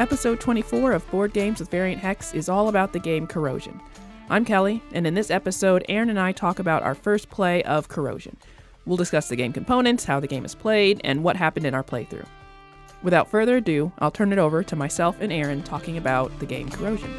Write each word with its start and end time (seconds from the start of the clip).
Episode 0.00 0.40
24 0.40 0.92
of 0.92 1.10
Board 1.10 1.34
Games 1.34 1.60
with 1.60 1.70
Variant 1.70 2.00
Hex 2.00 2.32
is 2.32 2.48
all 2.48 2.70
about 2.70 2.94
the 2.94 2.98
game 2.98 3.26
Corrosion. 3.26 3.78
I'm 4.30 4.46
Kelly, 4.46 4.82
and 4.94 5.06
in 5.06 5.12
this 5.12 5.30
episode, 5.30 5.84
Aaron 5.90 6.08
and 6.08 6.18
I 6.18 6.32
talk 6.32 6.58
about 6.58 6.82
our 6.82 6.94
first 6.94 7.28
play 7.28 7.62
of 7.64 7.88
Corrosion. 7.88 8.38
We'll 8.86 8.96
discuss 8.96 9.28
the 9.28 9.36
game 9.36 9.52
components, 9.52 10.04
how 10.04 10.18
the 10.18 10.26
game 10.26 10.46
is 10.46 10.54
played, 10.54 11.02
and 11.04 11.22
what 11.22 11.36
happened 11.36 11.66
in 11.66 11.74
our 11.74 11.84
playthrough. 11.84 12.24
Without 13.02 13.28
further 13.28 13.58
ado, 13.58 13.92
I'll 13.98 14.10
turn 14.10 14.32
it 14.32 14.38
over 14.38 14.62
to 14.62 14.74
myself 14.74 15.18
and 15.20 15.30
Aaron 15.30 15.62
talking 15.62 15.98
about 15.98 16.38
the 16.38 16.46
game 16.46 16.70
Corrosion. 16.70 17.14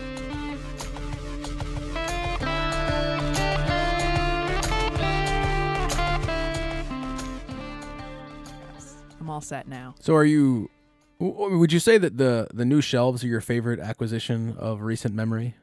I'm 9.20 9.29
all 9.29 9.41
set 9.41 9.68
now. 9.68 9.93
So 9.99 10.16
are 10.16 10.26
you? 10.26 10.71
Would 11.21 11.71
you 11.71 11.80
say 11.80 11.99
that 11.99 12.17
the 12.17 12.48
the 12.52 12.66
new 12.66 12.81
shelves 12.81 13.23
are 13.23 13.27
your 13.27 13.41
favorite 13.41 13.79
acquisition 13.79 14.55
of 14.57 14.81
recent 14.81 15.13
memory? 15.13 15.55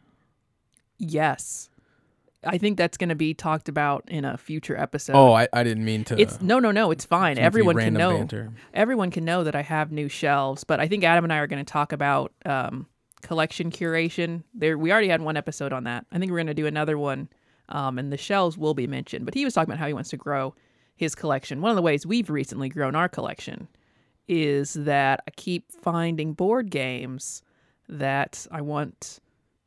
Yes. 0.99 1.69
I 2.45 2.57
think 2.57 2.79
that's 2.79 2.97
going 2.97 3.09
to 3.09 3.17
be 3.17 3.35
talked 3.35 3.69
about 3.69 4.05
in 4.07 4.25
a 4.25 4.39
future 4.39 4.77
episode. 4.77 5.17
oh, 5.17 5.33
I, 5.33 5.49
I 5.53 5.65
didn't 5.65 5.85
mean 5.85 6.05
to. 6.05 6.21
It's 6.21 6.41
no, 6.41 6.61
no, 6.61 6.71
no. 6.71 6.93
It's 6.93 7.05
fine. 7.05 7.37
Everyone 7.37 7.77
can 7.77 7.95
know. 7.95 8.17
banter. 8.17 8.53
Everyone 8.73 9.11
can 9.11 9.25
know 9.25 9.43
that 9.43 9.57
I 9.57 9.63
have 9.63 9.91
new 9.91 10.09
shelves. 10.09 10.63
But 10.63 10.79
I 10.79 10.87
think 10.87 11.03
Adam 11.03 11.25
and 11.25 11.33
I 11.33 11.39
are 11.39 11.49
going 11.49 11.65
to 11.65 11.71
talk 11.71 11.93
about 11.93 12.33
um, 12.47 12.87
collection 13.23 13.73
curation. 13.73 14.45
There, 14.55 14.79
we 14.79 14.93
already 14.93 15.09
had 15.09 15.21
one 15.21 15.37
episode 15.37 15.73
on 15.73 15.85
that. 15.85 16.07
I 16.13 16.19
think 16.21 16.31
we're 16.31 16.39
going 16.39 16.47
to 16.47 16.55
do 16.55 16.67
another 16.67 16.97
one, 16.97 17.29
um, 17.71 17.99
and 17.99 18.13
the 18.13 18.17
shelves 18.17 18.57
will 18.57 18.75
be 18.75 18.87
mentioned. 18.87 19.25
But 19.25 19.35
he 19.35 19.45
was 19.45 19.55
talking 19.55 19.73
about 19.73 19.81
how 19.81 19.89
he 19.89 19.95
wants 19.95 20.11
to 20.11 20.17
grow 20.17 20.55
his 20.95 21.17
collection. 21.17 21.61
One 21.61 21.71
of 21.71 21.77
the 21.77 21.83
ways 21.83 22.07
we've 22.07 22.31
recently 22.31 22.69
grown 22.69 22.95
our 22.95 23.09
collection 23.09 23.67
is 24.29 24.75
that 24.75 25.23
I 25.27 25.31
keep 25.33 25.73
finding 25.73 26.33
board 26.35 26.71
games 26.71 27.43
that 27.89 28.47
I 28.51 28.61
want 28.61 29.21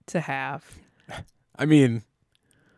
to 0.08 0.20
have, 0.22 0.64
I 1.58 1.66
mean, 1.66 2.04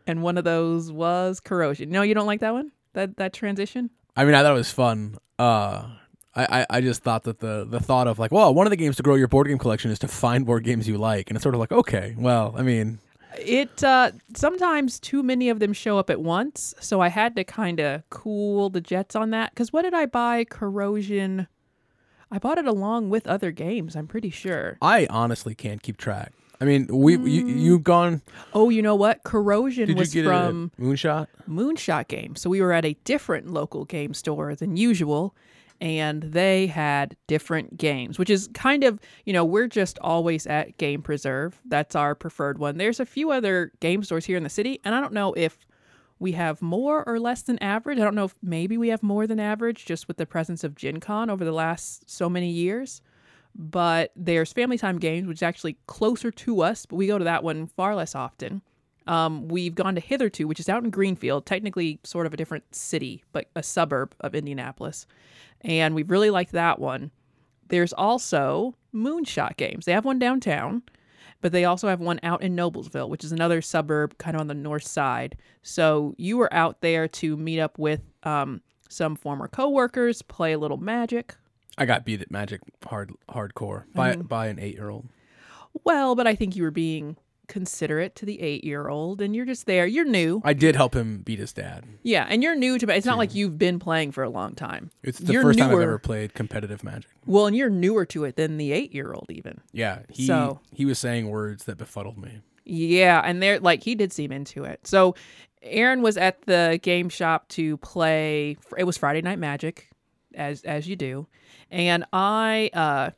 and 0.07 0.21
one 0.21 0.37
of 0.37 0.43
those 0.43 0.91
was 0.91 1.39
Corrosion. 1.39 1.89
No, 1.89 2.01
you 2.01 2.13
don't 2.13 2.27
like 2.27 2.39
that 2.41 2.53
one? 2.53 2.71
That 2.93 3.17
that 3.17 3.33
transition? 3.33 3.89
I 4.15 4.25
mean, 4.25 4.35
I 4.35 4.41
thought 4.41 4.51
it 4.51 4.55
was 4.55 4.71
fun. 4.71 5.17
Uh, 5.39 5.87
I, 6.35 6.61
I, 6.61 6.65
I 6.69 6.81
just 6.81 7.03
thought 7.03 7.23
that 7.23 7.39
the 7.39 7.65
the 7.69 7.79
thought 7.79 8.07
of 8.07 8.19
like, 8.19 8.31
well, 8.31 8.53
one 8.53 8.65
of 8.67 8.71
the 8.71 8.77
games 8.77 8.95
to 8.97 9.03
grow 9.03 9.15
your 9.15 9.27
board 9.27 9.47
game 9.47 9.57
collection 9.57 9.91
is 9.91 9.99
to 9.99 10.07
find 10.07 10.45
board 10.45 10.63
games 10.63 10.87
you 10.87 10.97
like, 10.97 11.29
and 11.29 11.37
it's 11.37 11.43
sort 11.43 11.55
of 11.55 11.59
like, 11.59 11.71
okay, 11.71 12.15
well, 12.17 12.53
I 12.57 12.61
mean, 12.61 12.99
It 13.37 13.83
uh 13.83 14.11
sometimes 14.35 14.99
too 14.99 15.23
many 15.23 15.49
of 15.49 15.59
them 15.59 15.73
show 15.73 15.97
up 15.97 16.09
at 16.09 16.21
once, 16.21 16.73
so 16.79 17.01
I 17.01 17.07
had 17.07 17.35
to 17.35 17.43
kind 17.43 17.79
of 17.79 18.07
cool 18.09 18.69
the 18.69 18.81
jets 18.81 19.15
on 19.15 19.31
that. 19.31 19.51
Because 19.51 19.73
what 19.73 19.81
did 19.83 19.93
I 19.93 20.05
buy? 20.05 20.43
Corrosion. 20.45 21.47
I 22.33 22.39
bought 22.39 22.57
it 22.57 22.65
along 22.65 23.11
with 23.11 23.27
other 23.27 23.51
games. 23.51 23.95
I'm 23.95 24.07
pretty 24.07 24.31
sure. 24.31 24.79
I 24.81 25.05
honestly 25.11 25.53
can't 25.53 25.83
keep 25.83 25.97
track. 25.97 26.33
I 26.59 26.65
mean, 26.65 26.87
we 26.87 27.13
you, 27.13 27.45
mm. 27.45 27.59
you've 27.59 27.83
gone. 27.83 28.23
Oh, 28.55 28.69
you 28.69 28.81
know 28.81 28.95
what? 28.95 29.21
Corrosion 29.23 29.85
Did 29.87 29.97
was 29.99 30.15
from 30.15 30.71
Moonshot? 30.79 31.27
Moonshot 31.47 32.07
game. 32.07 32.35
So 32.35 32.49
we 32.49 32.59
were 32.59 32.73
at 32.73 32.85
a 32.85 32.95
different 33.03 33.53
local 33.53 33.85
game 33.85 34.15
store 34.15 34.55
than 34.55 34.77
usual, 34.77 35.35
and 35.79 36.23
they 36.23 36.65
had 36.65 37.15
different 37.27 37.77
games, 37.77 38.17
which 38.17 38.31
is 38.31 38.49
kind 38.55 38.83
of, 38.83 38.99
you 39.25 39.33
know, 39.33 39.45
we're 39.45 39.67
just 39.67 39.99
always 39.99 40.47
at 40.47 40.75
Game 40.79 41.03
Preserve. 41.03 41.61
That's 41.65 41.95
our 41.95 42.15
preferred 42.15 42.57
one. 42.57 42.77
There's 42.79 42.99
a 42.99 43.05
few 43.05 43.29
other 43.29 43.73
game 43.79 44.01
stores 44.03 44.25
here 44.25 44.37
in 44.37 44.43
the 44.43 44.49
city, 44.49 44.79
and 44.83 44.95
I 44.95 45.01
don't 45.01 45.13
know 45.13 45.33
if 45.33 45.59
we 46.19 46.33
have 46.33 46.61
more 46.61 47.03
or 47.07 47.19
less 47.19 47.41
than 47.41 47.61
average. 47.61 47.99
I 47.99 48.03
don't 48.03 48.15
know 48.15 48.25
if 48.25 48.35
maybe 48.41 48.77
we 48.77 48.89
have 48.89 49.03
more 49.03 49.27
than 49.27 49.39
average 49.39 49.85
just 49.85 50.07
with 50.07 50.17
the 50.17 50.25
presence 50.25 50.63
of 50.63 50.75
Gen 50.75 50.99
Con 50.99 51.29
over 51.29 51.43
the 51.43 51.51
last 51.51 52.09
so 52.09 52.29
many 52.29 52.49
years. 52.49 53.01
But 53.55 54.11
there's 54.15 54.51
Family 54.51 54.77
Time 54.77 54.97
Games, 54.97 55.27
which 55.27 55.39
is 55.39 55.43
actually 55.43 55.77
closer 55.85 56.31
to 56.31 56.61
us, 56.61 56.85
but 56.85 56.95
we 56.95 57.07
go 57.07 57.17
to 57.17 57.25
that 57.25 57.43
one 57.43 57.67
far 57.67 57.95
less 57.95 58.15
often. 58.15 58.61
Um, 59.05 59.47
we've 59.47 59.75
gone 59.75 59.95
to 59.95 60.01
Hitherto, 60.01 60.47
which 60.47 60.59
is 60.59 60.69
out 60.69 60.83
in 60.83 60.89
Greenfield, 60.89 61.45
technically 61.45 61.99
sort 62.03 62.25
of 62.25 62.33
a 62.33 62.37
different 62.37 62.73
city, 62.73 63.23
but 63.31 63.49
a 63.55 63.61
suburb 63.61 64.15
of 64.21 64.33
Indianapolis. 64.33 65.05
And 65.61 65.93
we've 65.93 66.09
really 66.09 66.29
liked 66.29 66.53
that 66.53 66.79
one. 66.79 67.11
There's 67.67 67.93
also 67.93 68.75
Moonshot 68.93 69.57
Games. 69.57 69.85
They 69.85 69.91
have 69.91 70.05
one 70.05 70.19
downtown, 70.19 70.83
but 71.43 71.51
they 71.51 71.65
also 71.65 71.89
have 71.89 71.99
one 71.99 72.19
out 72.23 72.41
in 72.41 72.55
Noblesville, 72.55 73.09
which 73.09 73.23
is 73.23 73.31
another 73.33 73.61
suburb 73.61 74.17
kind 74.17 74.35
of 74.35 74.39
on 74.41 74.47
the 74.47 74.53
north 74.55 74.87
side. 74.87 75.35
So 75.61 76.15
you 76.17 76.37
were 76.37 76.51
out 76.53 76.79
there 76.81 77.07
to 77.09 77.35
meet 77.37 77.59
up 77.59 77.77
with 77.77 78.01
um, 78.23 78.61
some 78.89 79.15
former 79.17 79.47
coworkers, 79.49 80.21
play 80.21 80.53
a 80.53 80.57
little 80.57 80.77
magic. 80.77 81.35
I 81.77 81.85
got 81.85 82.05
beat 82.05 82.21
at 82.21 82.31
Magic 82.31 82.61
hard 82.87 83.11
hardcore 83.29 83.83
by 83.93 84.15
Mm. 84.15 84.27
by 84.27 84.47
an 84.47 84.57
eight 84.59 84.75
year 84.75 84.89
old. 84.89 85.09
Well, 85.83 86.15
but 86.15 86.27
I 86.27 86.35
think 86.35 86.55
you 86.55 86.63
were 86.63 86.71
being 86.71 87.17
considerate 87.53 88.15
to 88.15 88.25
the 88.25 88.41
eight 88.41 88.63
year 88.63 88.87
old, 88.89 89.21
and 89.21 89.35
you're 89.35 89.45
just 89.45 89.65
there. 89.67 89.85
You're 89.85 90.05
new. 90.05 90.41
I 90.43 90.53
did 90.53 90.75
help 90.75 90.95
him 90.95 91.19
beat 91.19 91.39
his 91.39 91.53
dad. 91.53 91.85
Yeah, 92.01 92.25
and 92.29 92.41
you're 92.43 92.55
new 92.55 92.77
to 92.79 92.89
it. 92.89 92.97
it's 92.97 93.05
not 93.05 93.17
like 93.19 93.35
you've 93.35 93.57
been 93.57 93.77
playing 93.79 94.11
for 94.11 94.23
a 94.23 94.29
long 94.29 94.55
time. 94.55 94.89
It's 95.03 95.19
the 95.19 95.31
You're 95.33 95.43
first 95.43 95.59
time 95.59 95.67
I've 95.67 95.71
newer. 95.73 95.81
ever 95.83 95.99
played 95.99 96.33
competitive 96.33 96.83
Magic. 96.83 97.09
Well, 97.25 97.45
and 97.45 97.55
you're 97.55 97.69
newer 97.69 98.05
to 98.07 98.23
it 98.25 98.35
than 98.35 98.57
the 98.57 98.71
eight 98.73 98.93
year 98.93 99.13
old 99.13 99.27
even. 99.29 99.61
Yeah, 99.71 99.99
he 100.09 100.25
So- 100.25 100.59
he 100.71 100.85
was 100.85 100.97
saying 100.99 101.29
words 101.29 101.65
that 101.65 101.77
befuddled 101.77 102.17
me. 102.17 102.41
Yeah, 102.65 103.21
and 103.23 103.41
they're 103.43 103.59
like 103.59 103.83
he 103.83 103.93
did 103.95 104.11
seem 104.11 104.31
into 104.31 104.63
it. 104.63 104.87
So 104.87 105.15
Aaron 105.61 106.01
was 106.01 106.17
at 106.17 106.41
the 106.43 106.79
game 106.81 107.07
shop 107.09 107.47
to 107.49 107.77
play 107.77 108.57
it 108.77 108.83
was 108.85 108.97
Friday 108.97 109.21
Night 109.21 109.39
Magic, 109.39 109.89
as 110.33 110.63
as 110.63 110.87
you 110.87 110.95
do. 110.95 111.27
And 111.69 112.05
I 112.11 112.69
uh 112.73 113.11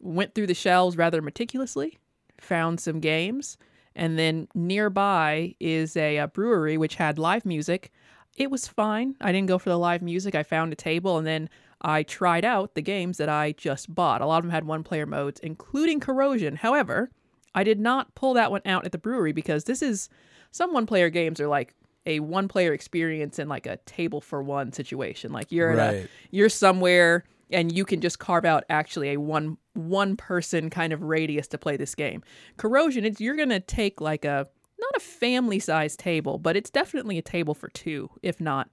went 0.00 0.34
through 0.34 0.46
the 0.48 0.54
shelves 0.54 0.96
rather 0.96 1.20
meticulously, 1.22 1.98
found 2.40 2.80
some 2.80 2.98
games, 3.00 3.56
and 3.94 4.18
then 4.18 4.48
nearby 4.54 5.54
is 5.60 5.96
a, 5.96 6.18
uh 6.18 6.26
brewery 6.26 6.76
which 6.76 6.96
had 6.96 7.18
live 7.18 7.44
music. 7.44 7.90
It 8.36 8.50
was 8.50 8.66
fine. 8.66 9.16
I 9.20 9.32
didn't 9.32 9.48
go 9.48 9.58
for 9.58 9.68
the 9.68 9.78
live 9.78 10.02
music. 10.02 10.34
I 10.34 10.42
found 10.42 10.72
a 10.72 10.76
table 10.76 11.18
and 11.18 11.26
then 11.26 11.50
I 11.82 12.02
tried 12.02 12.44
out 12.44 12.74
the 12.74 12.82
games 12.82 13.18
that 13.18 13.28
I 13.28 13.52
just 13.52 13.94
bought. 13.94 14.20
A 14.20 14.26
lot 14.26 14.38
of 14.38 14.44
them 14.44 14.52
had 14.52 14.64
one 14.64 14.84
player 14.84 15.04
modes, 15.04 15.40
including 15.40 16.00
Corrosion. 16.00 16.56
However, 16.56 17.10
I 17.54 17.64
did 17.64 17.80
not 17.80 18.14
pull 18.14 18.34
that 18.34 18.50
one 18.50 18.62
out 18.64 18.84
at 18.86 18.92
the 18.92 18.98
brewery 18.98 19.32
because 19.32 19.64
this 19.64 19.82
is 19.82 20.08
some 20.52 20.72
one 20.72 20.86
player 20.86 21.10
games 21.10 21.40
are 21.40 21.48
like 21.48 21.74
a 22.06 22.20
one 22.20 22.48
player 22.48 22.72
experience 22.72 23.38
in 23.38 23.48
like 23.48 23.66
a 23.66 23.76
table 23.78 24.20
for 24.20 24.42
one 24.42 24.72
situation. 24.72 25.32
Like 25.32 25.50
you're 25.52 25.70
at 25.72 25.78
a, 25.94 26.08
you're 26.30 26.48
somewhere 26.48 27.24
and 27.50 27.70
you 27.70 27.84
can 27.84 28.00
just 28.00 28.18
carve 28.18 28.44
out 28.44 28.64
actually 28.70 29.10
a 29.10 29.16
one 29.18 29.58
one 29.74 30.16
person 30.16 30.70
kind 30.70 30.92
of 30.92 31.02
radius 31.02 31.48
to 31.48 31.58
play 31.58 31.76
this 31.76 31.94
game. 31.94 32.22
Corrosion, 32.56 33.04
it's 33.04 33.20
you're 33.20 33.36
gonna 33.36 33.60
take 33.60 34.00
like 34.00 34.24
a 34.24 34.46
not 34.78 34.96
a 34.96 35.00
family 35.00 35.58
size 35.58 35.96
table, 35.96 36.38
but 36.38 36.56
it's 36.56 36.70
definitely 36.70 37.18
a 37.18 37.22
table 37.22 37.54
for 37.54 37.68
two, 37.68 38.10
if 38.22 38.40
not 38.40 38.68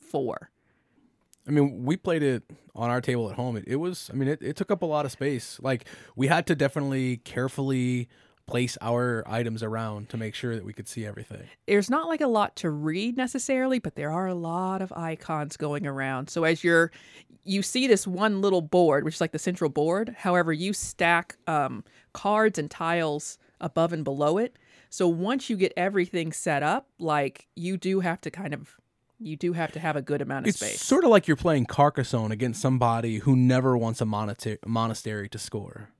four. 0.00 0.50
I 1.46 1.52
mean, 1.52 1.84
we 1.84 1.96
played 1.96 2.22
it 2.22 2.44
on 2.74 2.90
our 2.90 3.00
table 3.00 3.28
at 3.30 3.36
home. 3.36 3.56
It, 3.56 3.64
it 3.66 3.76
was, 3.76 4.10
I 4.12 4.16
mean, 4.16 4.28
it, 4.28 4.42
it 4.42 4.56
took 4.56 4.70
up 4.70 4.82
a 4.82 4.86
lot 4.86 5.04
of 5.04 5.12
space. 5.12 5.58
Like, 5.60 5.86
we 6.14 6.28
had 6.28 6.46
to 6.46 6.54
definitely 6.54 7.18
carefully 7.18 8.08
place 8.46 8.76
our 8.80 9.22
items 9.26 9.62
around 9.62 10.08
to 10.08 10.16
make 10.16 10.34
sure 10.34 10.54
that 10.54 10.64
we 10.64 10.72
could 10.72 10.88
see 10.88 11.06
everything. 11.06 11.42
there's 11.66 11.88
not 11.88 12.08
like 12.08 12.20
a 12.20 12.26
lot 12.26 12.56
to 12.56 12.68
read 12.68 13.16
necessarily, 13.16 13.78
but 13.78 13.94
there 13.94 14.10
are 14.10 14.26
a 14.26 14.34
lot 14.34 14.82
of 14.82 14.92
icons 14.92 15.56
going 15.56 15.86
around. 15.86 16.28
So 16.28 16.44
as 16.44 16.64
you're 16.64 16.90
you 17.44 17.62
see 17.62 17.86
this 17.86 18.06
one 18.06 18.40
little 18.40 18.62
board, 18.62 19.04
which 19.04 19.14
is 19.14 19.20
like 19.20 19.32
the 19.32 19.38
central 19.38 19.70
board. 19.70 20.14
However, 20.18 20.52
you 20.52 20.72
stack 20.72 21.36
um, 21.46 21.84
cards 22.12 22.58
and 22.58 22.70
tiles 22.70 23.38
above 23.60 23.92
and 23.92 24.04
below 24.04 24.38
it. 24.38 24.56
So 24.88 25.06
once 25.08 25.48
you 25.48 25.56
get 25.56 25.72
everything 25.76 26.32
set 26.32 26.62
up, 26.62 26.88
like 26.98 27.46
you 27.54 27.76
do 27.76 28.00
have 28.00 28.20
to 28.22 28.30
kind 28.30 28.52
of 28.54 28.76
you 29.22 29.36
do 29.36 29.52
have 29.52 29.70
to 29.72 29.78
have 29.78 29.96
a 29.96 30.02
good 30.02 30.22
amount 30.22 30.46
of 30.46 30.48
It's 30.48 30.58
space. 30.58 30.80
sort 30.80 31.04
of 31.04 31.10
like 31.10 31.28
you're 31.28 31.36
playing 31.36 31.66
Carcassonne 31.66 32.32
against 32.32 32.60
somebody 32.60 33.18
who 33.18 33.36
never 33.36 33.76
wants 33.76 34.00
a 34.00 34.06
monastery 34.06 35.28
to 35.28 35.38
score. 35.38 35.90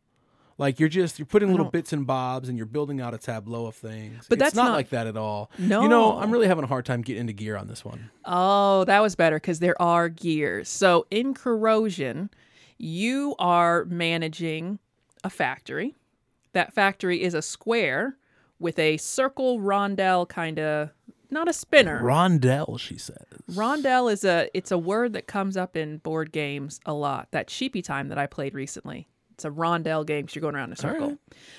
Like 0.60 0.78
you're 0.78 0.90
just 0.90 1.18
you're 1.18 1.24
putting 1.24 1.50
little 1.50 1.70
bits 1.70 1.94
and 1.94 2.06
bobs 2.06 2.50
and 2.50 2.58
you're 2.58 2.66
building 2.66 3.00
out 3.00 3.14
a 3.14 3.18
tableau 3.18 3.64
of 3.64 3.74
things. 3.74 4.26
But 4.28 4.36
it's 4.36 4.44
that's 4.44 4.54
not, 4.54 4.66
not- 4.66 4.74
like 4.74 4.90
that 4.90 5.06
at 5.06 5.16
all. 5.16 5.50
No. 5.58 5.82
You 5.82 5.88
know, 5.88 6.18
I'm 6.18 6.30
really 6.30 6.48
having 6.48 6.64
a 6.64 6.66
hard 6.66 6.84
time 6.84 7.00
getting 7.00 7.22
into 7.22 7.32
gear 7.32 7.56
on 7.56 7.66
this 7.66 7.82
one. 7.82 8.10
Oh, 8.26 8.84
that 8.84 9.00
was 9.00 9.16
better 9.16 9.36
because 9.36 9.60
there 9.60 9.80
are 9.80 10.10
gears. 10.10 10.68
So 10.68 11.06
in 11.10 11.32
corrosion, 11.32 12.28
you 12.76 13.34
are 13.38 13.86
managing 13.86 14.80
a 15.24 15.30
factory. 15.30 15.96
That 16.52 16.74
factory 16.74 17.22
is 17.22 17.32
a 17.32 17.40
square 17.40 18.18
with 18.58 18.78
a 18.78 18.98
circle 18.98 19.60
rondel 19.60 20.28
kind 20.28 20.58
of 20.58 20.90
not 21.30 21.48
a 21.48 21.54
spinner. 21.54 22.02
Rondel, 22.02 22.78
she 22.78 22.98
says. 22.98 23.16
Rondel 23.50 24.12
is 24.12 24.24
a 24.24 24.50
it's 24.52 24.70
a 24.70 24.76
word 24.76 25.14
that 25.14 25.26
comes 25.26 25.56
up 25.56 25.74
in 25.74 25.98
board 25.98 26.32
games 26.32 26.80
a 26.84 26.92
lot. 26.92 27.28
That 27.30 27.48
sheepy 27.48 27.80
time 27.80 28.08
that 28.08 28.18
I 28.18 28.26
played 28.26 28.52
recently. 28.52 29.08
It's 29.40 29.44
a 29.44 29.50
rondelle 29.50 30.06
game 30.06 30.22
because 30.22 30.34
you're 30.34 30.42
going 30.42 30.54
around 30.54 30.70
in 30.70 30.74
a 30.74 30.76
circle. 30.76 31.08
right. 31.08 31.18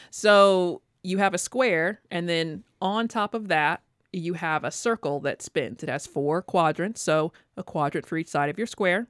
So 0.09 0.81
you 1.03 1.17
have 1.17 1.33
a 1.33 1.37
square, 1.37 2.01
and 2.09 2.29
then 2.29 2.63
on 2.81 3.07
top 3.07 3.33
of 3.33 3.47
that, 3.49 3.81
you 4.13 4.33
have 4.33 4.63
a 4.63 4.71
circle 4.71 5.19
that 5.21 5.41
spins. 5.41 5.83
It 5.83 5.89
has 5.89 6.05
four 6.05 6.41
quadrants, 6.41 7.01
so 7.01 7.31
a 7.57 7.63
quadrant 7.63 8.05
for 8.05 8.17
each 8.17 8.27
side 8.27 8.49
of 8.49 8.57
your 8.57 8.67
square, 8.67 9.07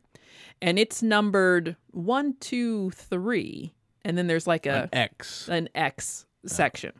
and 0.61 0.77
it's 0.79 1.01
numbered 1.01 1.75
one, 1.91 2.35
two, 2.39 2.91
three 2.91 3.73
and 4.03 4.17
then 4.17 4.27
there's 4.27 4.47
like 4.47 4.65
a 4.65 4.83
An 4.83 4.89
X. 4.93 5.49
an 5.49 5.69
X 5.75 6.25
section. 6.45 6.93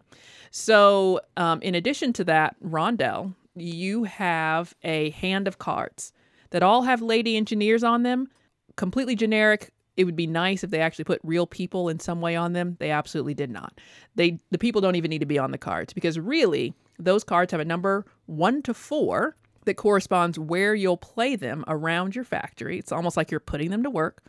So, 0.52 1.22
um, 1.38 1.62
in 1.62 1.76
addition 1.76 2.14
to 2.14 2.24
that 2.26 2.56
rondel, 2.64 3.34
you 3.56 4.04
have 4.04 4.76
a 4.84 5.12
hand 5.12 5.48
of 5.48 5.58
cards 5.58 6.14
that 6.52 6.64
all 6.64 6.84
have 6.84 7.02
lady 7.02 7.38
engineers 7.38 7.84
on 7.84 8.04
them, 8.04 8.30
completely 8.76 9.16
generic. 9.16 9.72
It 9.98 10.06
would 10.06 10.16
be 10.16 10.28
nice 10.28 10.64
if 10.64 10.70
they 10.70 10.80
actually 10.80 11.06
put 11.06 11.20
real 11.24 11.46
people 11.46 11.90
in 11.90 12.00
some 12.00 12.22
way 12.22 12.36
on 12.36 12.54
them. 12.54 12.78
They 12.80 12.92
absolutely 12.92 13.34
did 13.34 13.50
not. 13.50 13.80
They 14.16 14.40
the 14.50 14.58
people 14.58 14.82
don't 14.82 14.96
even 14.96 15.10
need 15.10 15.20
to 15.20 15.26
be 15.26 15.40
on 15.40 15.52
the 15.52 15.58
cards 15.58 15.94
because 15.94 16.18
really 16.18 16.74
those 16.98 17.24
cards 17.24 17.52
have 17.52 17.62
a 17.62 17.66
number 17.66 18.06
1 18.28 18.62
to 18.64 18.74
4 18.74 19.36
that 19.66 19.74
corresponds 19.76 20.40
where 20.40 20.74
you'll 20.74 20.98
play 20.98 21.36
them 21.36 21.64
around 21.68 22.16
your 22.16 22.24
factory. 22.24 22.80
It's 22.80 22.92
almost 22.92 23.18
like 23.18 23.32
you're 23.32 23.40
putting 23.40 23.70
them 23.70 23.84
to 23.84 23.90
work 23.90 24.24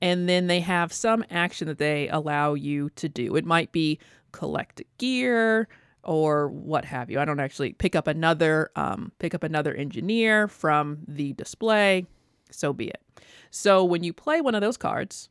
and 0.00 0.28
then 0.28 0.46
they 0.46 0.60
have 0.60 0.92
some 0.92 1.24
action 1.30 1.66
that 1.68 1.78
they 1.78 2.08
allow 2.08 2.54
you 2.54 2.90
to 2.90 3.08
do. 3.08 3.36
It 3.36 3.44
might 3.44 3.72
be 3.72 3.98
collect 4.32 4.82
gear 4.98 5.68
or 6.02 6.48
what 6.48 6.84
have 6.86 7.10
you. 7.10 7.20
I 7.20 7.24
don't 7.24 7.40
actually 7.40 7.72
pick 7.74 7.94
up 7.94 8.06
another 8.06 8.70
um, 8.76 9.12
pick 9.18 9.34
up 9.34 9.42
another 9.42 9.74
engineer 9.74 10.48
from 10.48 10.98
the 11.06 11.32
display. 11.34 12.06
So 12.52 12.72
be 12.72 12.88
it. 12.88 13.02
So 13.50 13.84
when 13.84 14.04
you 14.04 14.12
play 14.12 14.40
one 14.40 14.54
of 14.54 14.60
those 14.60 14.76
cards, 14.76 15.28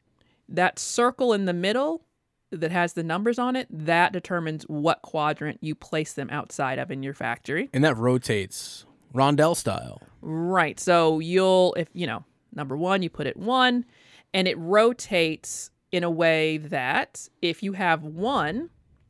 that 0.48 0.80
circle 0.80 1.34
in 1.34 1.46
the 1.46 1.54
middle 1.54 2.04
that 2.52 2.72
has 2.72 2.94
the 2.94 3.04
numbers 3.04 3.38
on 3.38 3.56
it, 3.56 3.68
that 3.70 4.12
determines 4.12 4.64
what 4.64 5.02
quadrant 5.02 5.60
you 5.62 5.76
place 5.76 6.14
them 6.14 6.30
outside 6.32 6.80
of 6.80 6.90
in 6.90 7.04
your 7.04 7.14
factory. 7.14 7.70
And 7.74 7.84
that 7.84 7.98
rotates 7.98 8.86
rondel 9.14 9.56
style. 9.56 10.02
Right. 10.22 10.80
So 10.80 11.20
you'll, 11.20 11.76
if 11.76 11.90
you 11.94 12.08
know, 12.08 12.24
number 12.54 12.76
one, 12.76 13.04
you 13.04 13.10
put 13.10 13.28
it 13.28 13.38
one, 13.38 13.86
and 14.34 14.48
it 14.48 14.58
rotates 14.58 15.72
in 15.92 16.04
a 16.04 16.10
way 16.10 16.58
that 16.58 17.30
if 17.42 17.64
you 17.64 17.74
have 17.74 18.04
one, 18.04 18.70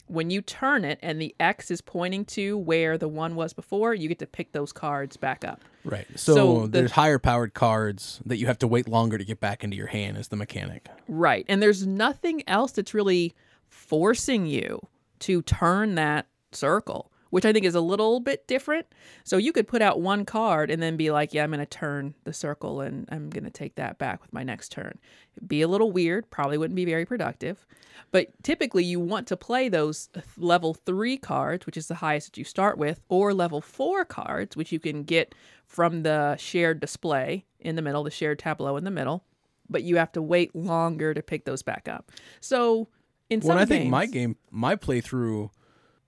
when 0.09 0.29
you 0.29 0.41
turn 0.41 0.83
it 0.83 0.99
and 1.01 1.21
the 1.21 1.35
X 1.39 1.69
is 1.71 1.81
pointing 1.81 2.25
to 2.25 2.57
where 2.57 2.97
the 2.97 3.07
one 3.07 3.35
was 3.35 3.53
before, 3.53 3.93
you 3.93 4.07
get 4.09 4.19
to 4.19 4.25
pick 4.27 4.51
those 4.51 4.71
cards 4.73 5.15
back 5.17 5.45
up. 5.45 5.61
Right. 5.85 6.07
So, 6.15 6.33
So 6.35 6.61
the- 6.63 6.79
there's 6.79 6.91
higher 6.91 7.19
powered 7.19 7.53
cards 7.53 8.19
that 8.25 8.37
you 8.37 8.47
have 8.47 8.59
to 8.59 8.67
wait 8.67 8.87
longer 8.87 9.17
to 9.17 9.23
get 9.23 9.39
back 9.39 9.63
into 9.63 9.77
your 9.77 9.87
hand 9.87 10.17
as 10.17 10.27
the 10.29 10.35
mechanic. 10.35 10.87
Right. 11.07 11.45
And 11.47 11.61
there's 11.61 11.85
nothing 11.85 12.43
else 12.47 12.71
that's 12.73 12.93
really 12.93 13.33
forcing 13.67 14.45
you 14.45 14.79
to 15.19 15.41
turn 15.43 15.95
that 15.95 16.27
circle, 16.51 17.11
which 17.29 17.45
I 17.45 17.53
think 17.53 17.65
is 17.65 17.75
a 17.75 17.81
little 17.81 18.19
bit 18.19 18.47
different. 18.47 18.87
So 19.23 19.37
you 19.37 19.51
could 19.51 19.67
put 19.67 19.81
out 19.81 20.01
one 20.01 20.25
card 20.25 20.71
and 20.71 20.81
then 20.81 20.97
be 20.97 21.11
like, 21.11 21.33
yeah, 21.33 21.43
I'm 21.43 21.51
going 21.51 21.59
to 21.59 21.65
turn 21.65 22.15
the 22.23 22.33
circle 22.33 22.81
and 22.81 23.07
I'm 23.11 23.29
going 23.29 23.43
to 23.43 23.51
take 23.51 23.75
that 23.75 23.97
back 23.97 24.21
with 24.21 24.33
my 24.33 24.43
next 24.43 24.71
turn. 24.71 24.97
It'd 25.37 25.47
be 25.47 25.61
a 25.61 25.67
little 25.67 25.91
weird, 25.91 26.29
probably 26.31 26.57
wouldn't 26.57 26.75
be 26.75 26.85
very 26.85 27.05
productive. 27.05 27.65
But 28.11 28.31
typically, 28.43 28.83
you 28.83 28.99
want 28.99 29.27
to 29.27 29.37
play 29.37 29.69
those 29.69 30.09
level 30.37 30.73
three 30.73 31.17
cards, 31.17 31.65
which 31.65 31.77
is 31.77 31.87
the 31.87 31.95
highest 31.95 32.27
that 32.27 32.37
you 32.37 32.43
start 32.43 32.77
with, 32.77 33.01
or 33.09 33.33
level 33.33 33.61
four 33.61 34.05
cards, 34.05 34.57
which 34.57 34.71
you 34.71 34.79
can 34.79 35.03
get 35.03 35.35
from 35.65 36.03
the 36.03 36.35
shared 36.37 36.79
display 36.79 37.45
in 37.59 37.75
the 37.75 37.81
middle, 37.81 38.03
the 38.03 38.11
shared 38.11 38.39
tableau 38.39 38.77
in 38.77 38.83
the 38.83 38.91
middle. 38.91 39.25
But 39.69 39.83
you 39.83 39.97
have 39.97 40.11
to 40.13 40.21
wait 40.21 40.55
longer 40.55 41.13
to 41.13 41.21
pick 41.21 41.45
those 41.45 41.61
back 41.61 41.87
up. 41.87 42.11
So, 42.39 42.87
in 43.29 43.41
some 43.41 43.49
Well, 43.49 43.59
I 43.59 43.65
think 43.65 43.89
my 43.89 44.07
game, 44.07 44.37
my 44.49 44.75
playthrough, 44.75 45.51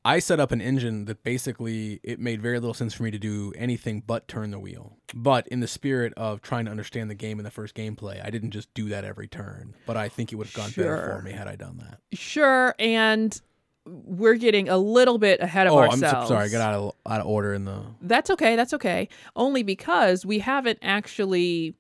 I 0.04 0.20
set 0.20 0.40
up 0.40 0.52
an 0.52 0.62
engine 0.62 1.06
that 1.06 1.24
basically 1.24 2.00
it 2.04 2.20
made 2.20 2.42
very 2.42 2.60
little 2.60 2.74
sense 2.74 2.94
for 2.94 3.04
me 3.04 3.12
to 3.12 3.20
do 3.20 3.54
anything 3.56 4.02
but 4.06 4.28
turn 4.28 4.50
the 4.52 4.60
wheel. 4.60 4.98
But 5.14 5.48
in 5.50 5.60
the 5.60 5.68
spirit 5.68 6.12
of 6.18 6.42
trying 6.42 6.66
to 6.66 6.72
understand 6.72 7.10
the 7.12 7.16
game 7.16 7.38
in 7.40 7.44
the 7.46 7.52
first 7.52 7.76
gameplay, 7.76 8.24
I 8.26 8.32
didn't 8.32 8.52
just 8.52 8.74
do 8.74 8.90
that 8.90 9.04
every 9.06 9.28
turn. 9.28 9.76
But 9.86 9.98
I 9.98 10.10
think 10.10 10.32
it 10.32 10.36
would 10.38 10.48
have 10.48 10.56
gone 10.56 10.72
better 10.72 11.18
for 11.18 11.22
me 11.22 11.32
had 11.32 11.48
I 11.48 11.56
done 11.56 11.78
that. 11.78 12.00
Sure, 12.18 12.74
and 12.80 13.40
we're 13.86 14.36
getting 14.36 14.70
a 14.70 14.78
little 14.78 15.18
bit 15.18 15.40
ahead 15.40 15.68
of 15.68 15.74
oh, 15.74 15.80
I'm 15.80 15.90
ourselves. 15.92 16.28
so 16.30 16.34
sorry. 16.36 16.46
I 16.46 16.50
got 16.50 16.62
out 16.62 16.74
of 16.74 16.96
out 17.06 17.22
of 17.22 17.28
order 17.28 17.54
in 17.54 17.66
the. 17.66 17.82
That's 18.02 18.30
okay. 18.32 18.56
That's 18.56 18.74
okay. 18.74 19.08
Only 19.36 19.62
because 19.64 20.26
we 20.26 20.40
haven't 20.40 20.80
actually. 20.82 21.76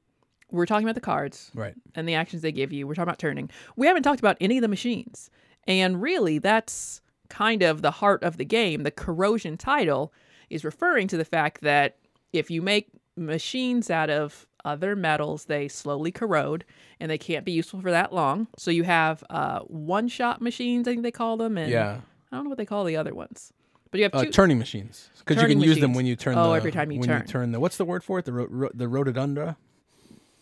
We're 0.51 0.65
talking 0.65 0.85
about 0.85 0.95
the 0.95 1.01
cards 1.01 1.49
Right. 1.55 1.73
and 1.95 2.07
the 2.09 2.13
actions 2.15 2.41
they 2.41 2.51
give 2.51 2.73
you. 2.73 2.85
We're 2.85 2.93
talking 2.93 3.07
about 3.07 3.19
turning. 3.19 3.49
We 3.77 3.87
haven't 3.87 4.03
talked 4.03 4.19
about 4.19 4.35
any 4.41 4.57
of 4.57 4.61
the 4.61 4.67
machines. 4.67 5.29
And 5.65 6.01
really, 6.01 6.39
that's 6.39 7.01
kind 7.31 7.63
of 7.63 7.81
the 7.81 7.91
heart 7.91 8.21
of 8.23 8.37
the 8.37 8.45
game. 8.45 8.83
The 8.83 8.91
corrosion 8.91 9.57
title 9.57 10.13
is 10.51 10.63
referring 10.63 11.07
to 11.07 11.17
the 11.17 11.25
fact 11.25 11.61
that 11.61 11.97
if 12.33 12.51
you 12.51 12.61
make 12.61 12.89
machines 13.17 13.89
out 13.89 14.09
of 14.09 14.45
other 14.63 14.95
metals, 14.95 15.45
they 15.45 15.67
slowly 15.67 16.11
corrode 16.11 16.63
and 16.99 17.09
they 17.09 17.17
can't 17.17 17.43
be 17.45 17.51
useful 17.51 17.81
for 17.81 17.89
that 17.91 18.13
long. 18.13 18.47
So 18.57 18.69
you 18.69 18.83
have 18.83 19.23
uh, 19.29 19.59
one 19.61 20.07
shot 20.07 20.41
machines, 20.41 20.87
I 20.87 20.91
think 20.91 21.03
they 21.03 21.11
call 21.11 21.37
them. 21.37 21.57
And 21.57 21.71
Yeah. 21.71 22.01
I 22.31 22.35
don't 22.35 22.43
know 22.45 22.49
what 22.49 22.57
they 22.59 22.65
call 22.65 22.83
the 22.85 22.95
other 22.97 23.13
ones. 23.15 23.51
But 23.89 23.97
you 23.99 24.03
have 24.03 24.13
Uh, 24.15 24.23
two. 24.25 24.31
turning 24.31 24.57
machines 24.59 25.09
because 25.19 25.41
you 25.41 25.47
can 25.49 25.59
use 25.61 25.79
them 25.79 25.93
when 25.93 26.05
you 26.05 26.15
turn. 26.15 26.37
Oh, 26.37 26.49
the, 26.51 26.55
every 26.55 26.71
time 26.71 26.91
you 26.91 26.99
when 26.99 27.09
turn. 27.09 27.21
you 27.21 27.27
turn 27.27 27.51
the 27.51 27.59
what's 27.59 27.75
the 27.77 27.83
word 27.85 28.03
for 28.03 28.19
it? 28.19 28.25
The 28.25 28.31
ro- 28.33 28.47
ro- 28.49 28.69
the 28.73 28.85
rhododendra. 28.87 29.55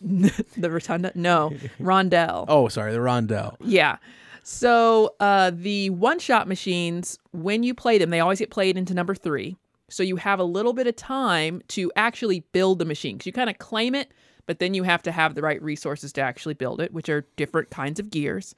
the 0.00 0.70
rotunda? 0.70 1.12
No, 1.14 1.50
rondelle. 1.80 2.44
Oh, 2.48 2.68
sorry, 2.68 2.92
the 2.92 2.98
rondel. 3.00 3.56
Yeah. 3.60 3.96
So 4.42 5.14
uh, 5.20 5.52
the 5.54 5.90
one 5.90 6.18
shot 6.18 6.48
machines, 6.48 7.18
when 7.32 7.62
you 7.62 7.74
play 7.74 7.98
them, 7.98 8.10
they 8.10 8.20
always 8.20 8.38
get 8.38 8.50
played 8.50 8.76
into 8.76 8.94
number 8.94 9.14
three. 9.14 9.56
So 9.88 10.02
you 10.02 10.16
have 10.16 10.38
a 10.38 10.44
little 10.44 10.72
bit 10.72 10.86
of 10.86 10.96
time 10.96 11.62
to 11.68 11.90
actually 11.96 12.40
build 12.52 12.78
the 12.78 12.84
machine 12.84 13.16
because 13.16 13.26
you 13.26 13.32
kind 13.32 13.50
of 13.50 13.58
claim 13.58 13.94
it, 13.94 14.12
but 14.46 14.58
then 14.58 14.72
you 14.72 14.84
have 14.84 15.02
to 15.02 15.12
have 15.12 15.34
the 15.34 15.42
right 15.42 15.60
resources 15.62 16.12
to 16.14 16.20
actually 16.20 16.54
build 16.54 16.80
it, 16.80 16.92
which 16.92 17.08
are 17.08 17.26
different 17.36 17.70
kinds 17.70 17.98
of 17.98 18.10
gears. 18.10 18.54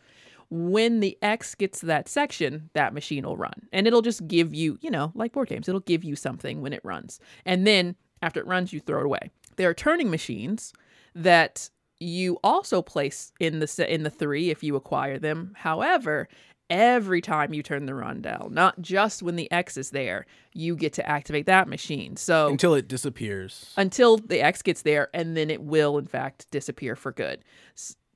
When 0.50 1.00
the 1.00 1.16
X 1.22 1.54
gets 1.54 1.80
to 1.80 1.86
that 1.86 2.08
section, 2.08 2.68
that 2.74 2.92
machine 2.92 3.24
will 3.24 3.38
run. 3.38 3.68
And 3.72 3.86
it'll 3.86 4.02
just 4.02 4.26
give 4.28 4.54
you, 4.54 4.78
you 4.82 4.90
know, 4.90 5.10
like 5.14 5.32
board 5.32 5.48
games, 5.48 5.68
it'll 5.68 5.80
give 5.80 6.04
you 6.04 6.14
something 6.14 6.60
when 6.60 6.74
it 6.74 6.84
runs. 6.84 7.18
And 7.46 7.66
then 7.66 7.96
after 8.20 8.38
it 8.38 8.46
runs, 8.46 8.72
you 8.72 8.80
throw 8.80 9.00
it 9.00 9.06
away. 9.06 9.30
There 9.56 9.70
are 9.70 9.74
turning 9.74 10.10
machines 10.10 10.74
that 11.14 11.70
you 12.02 12.38
also 12.44 12.82
place 12.82 13.32
in 13.40 13.60
the 13.60 13.86
in 13.94 14.02
the 14.02 14.10
three 14.10 14.50
if 14.50 14.62
you 14.62 14.76
acquire 14.76 15.18
them. 15.18 15.52
However, 15.56 16.28
every 16.70 17.20
time 17.20 17.52
you 17.52 17.62
turn 17.62 17.86
the 17.86 17.92
rondel, 17.94 18.50
not 18.50 18.80
just 18.80 19.22
when 19.22 19.36
the 19.36 19.50
X 19.52 19.76
is 19.76 19.90
there, 19.90 20.26
you 20.54 20.74
get 20.74 20.92
to 20.94 21.06
activate 21.08 21.46
that 21.46 21.68
machine. 21.68 22.16
So 22.16 22.48
Until 22.48 22.74
it 22.74 22.88
disappears. 22.88 23.72
until 23.76 24.16
the 24.16 24.40
X 24.40 24.62
gets 24.62 24.82
there, 24.82 25.08
and 25.14 25.36
then 25.36 25.50
it 25.50 25.62
will 25.62 25.98
in 25.98 26.06
fact 26.06 26.50
disappear 26.50 26.96
for 26.96 27.12
good. 27.12 27.44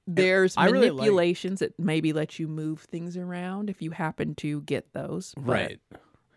There's 0.09 0.57
I 0.57 0.67
really 0.67 0.89
like- 0.91 0.99
manipulations 0.99 1.59
that 1.61 1.79
maybe 1.81 2.13
let 2.13 2.39
you 2.39 2.47
move 2.47 2.81
things 2.83 3.17
around 3.17 3.69
if 3.69 3.83
you 3.83 3.91
happen 3.91 4.35
to 4.37 4.61
get 4.63 4.93
those. 4.93 5.35
but 5.37 5.45
Right. 5.53 5.81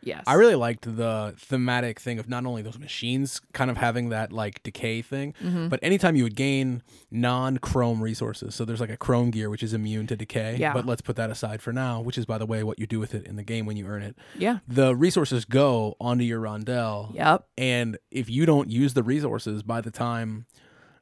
Yes. 0.01 0.23
I 0.27 0.35
really 0.35 0.55
liked 0.55 0.95
the 0.95 1.33
thematic 1.37 1.99
thing 1.99 2.19
of 2.19 2.29
not 2.29 2.45
only 2.45 2.61
those 2.61 2.79
machines 2.79 3.41
kind 3.53 3.69
of 3.69 3.77
having 3.77 4.09
that 4.09 4.31
like 4.31 4.63
decay 4.63 5.01
thing, 5.01 5.33
Mm-hmm. 5.43 5.67
but 5.67 5.79
anytime 5.83 6.15
you 6.15 6.23
would 6.23 6.35
gain 6.35 6.81
non 7.11 7.57
chrome 7.57 8.01
resources. 8.01 8.55
So 8.55 8.63
there's 8.65 8.79
like 8.79 8.89
a 8.89 8.97
chrome 8.97 9.29
gear 9.31 9.49
which 9.49 9.61
is 9.63 9.73
immune 9.73 10.07
to 10.07 10.15
decay. 10.15 10.55
Yeah. 10.57 10.71
But 10.73 10.85
let's 10.85 11.01
put 11.01 11.15
that 11.17 11.29
aside 11.29 11.61
for 11.61 11.73
now, 11.73 11.99
which 12.01 12.17
is 12.17 12.25
by 12.25 12.37
the 12.37 12.45
way 12.45 12.63
what 12.63 12.79
you 12.79 12.87
do 12.87 12.99
with 12.99 13.13
it 13.13 13.25
in 13.27 13.35
the 13.35 13.43
game 13.43 13.65
when 13.65 13.75
you 13.77 13.85
earn 13.87 14.01
it. 14.03 14.15
Yeah. 14.37 14.59
The 14.67 14.95
resources 14.95 15.43
go 15.45 15.95
onto 15.99 16.23
your 16.23 16.39
rondel. 16.39 17.13
Yep. 17.13 17.45
And 17.57 17.97
if 18.09 18.29
you 18.29 18.45
don't 18.45 18.69
use 18.71 18.93
the 18.93 19.03
resources 19.03 19.63
by 19.63 19.81
the 19.81 19.91
time 19.91 20.45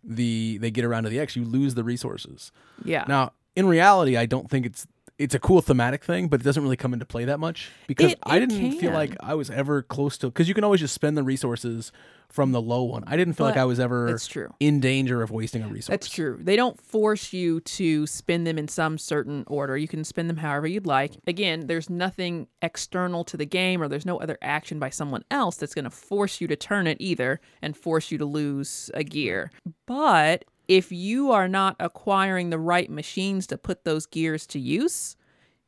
the 0.04 0.58
they 0.60 0.72
get 0.72 0.86
around 0.86 1.04
to 1.04 1.10
the 1.10 1.20
X, 1.20 1.36
you 1.36 1.44
lose 1.44 1.76
the 1.76 1.84
resources. 1.84 2.52
Yeah. 2.84 3.06
Now, 3.08 3.34
in 3.56 3.68
reality, 3.68 4.18
I 4.18 4.26
don't 4.26 4.50
think 4.50 4.66
it's 4.66 4.88
it's 5.20 5.34
a 5.34 5.40
cool 5.40 5.62
thematic 5.62 6.04
thing, 6.04 6.28
but 6.28 6.40
it 6.42 6.44
doesn't 6.44 6.62
really 6.62 6.78
come 6.78 6.94
into 6.94 7.06
play 7.06 7.26
that 7.26 7.40
much 7.40 7.72
because 7.88 8.12
It- 8.14 8.20
I 8.24 8.38
it 8.38 8.48
didn't 8.48 8.74
feel 8.80 8.92
like 8.92 9.16
I 9.20 9.34
was 9.34 9.50
ever 9.50 9.82
close 9.82 10.18
to 10.20 10.28
because 10.28 10.48
you 10.48 10.54
can 10.54 10.64
always 10.64 10.80
just 10.82 10.94
spend 10.94 11.18
the 11.18 11.24
resources 11.24 11.92
from 12.30 12.52
the 12.52 12.62
low 12.62 12.84
one. 12.84 13.04
I 13.08 13.16
didn't 13.16 13.34
feel 13.36 13.46
like 13.48 13.56
I 13.58 13.64
was 13.64 13.80
ever 13.80 14.08
that's 14.12 14.28
true. 14.28 14.54
in 14.60 14.80
danger 14.82 15.24
of 15.24 15.32
wasting 15.32 15.64
a 15.64 15.68
resource. 15.68 15.88
That's 15.88 16.10
true. 16.10 16.38
They 16.42 16.56
don't 16.58 16.80
force 16.80 17.32
you 17.32 17.62
to 17.62 18.06
spend 18.06 18.46
them 18.46 18.58
in 18.60 18.68
some 18.68 18.98
certain 18.98 19.46
order. 19.48 19.78
You 19.78 19.88
can 19.88 20.04
spend 20.04 20.30
them 20.30 20.38
however 20.38 20.68
you'd 20.68 20.86
like. 20.86 21.14
Again, 21.26 21.68
there's 21.68 21.90
nothing 21.90 22.48
external 22.62 23.24
to 23.24 23.38
the 23.38 23.46
game 23.46 23.82
or 23.82 23.88
there's 23.88 24.06
no 24.06 24.18
other 24.20 24.38
action 24.42 24.78
by 24.78 24.90
someone 24.90 25.24
else 25.32 25.56
that's 25.56 25.74
going 25.74 25.86
to 25.86 25.90
force 25.90 26.42
you 26.42 26.48
to 26.48 26.56
turn 26.58 26.86
it 26.86 26.98
either 27.00 27.40
and 27.62 27.78
force 27.78 28.12
you 28.12 28.18
to 28.18 28.26
lose 28.26 28.92
a 28.94 29.04
gear. 29.06 29.50
But 29.86 30.44
if 30.68 30.92
you 30.92 31.32
are 31.32 31.48
not 31.48 31.76
acquiring 31.80 32.50
the 32.50 32.60
right 32.60 32.90
machines 32.90 33.48
to 33.48 33.58
put 33.58 33.84
those 33.84 34.06
gears 34.06 34.46
to 34.48 34.60
use, 34.60 35.16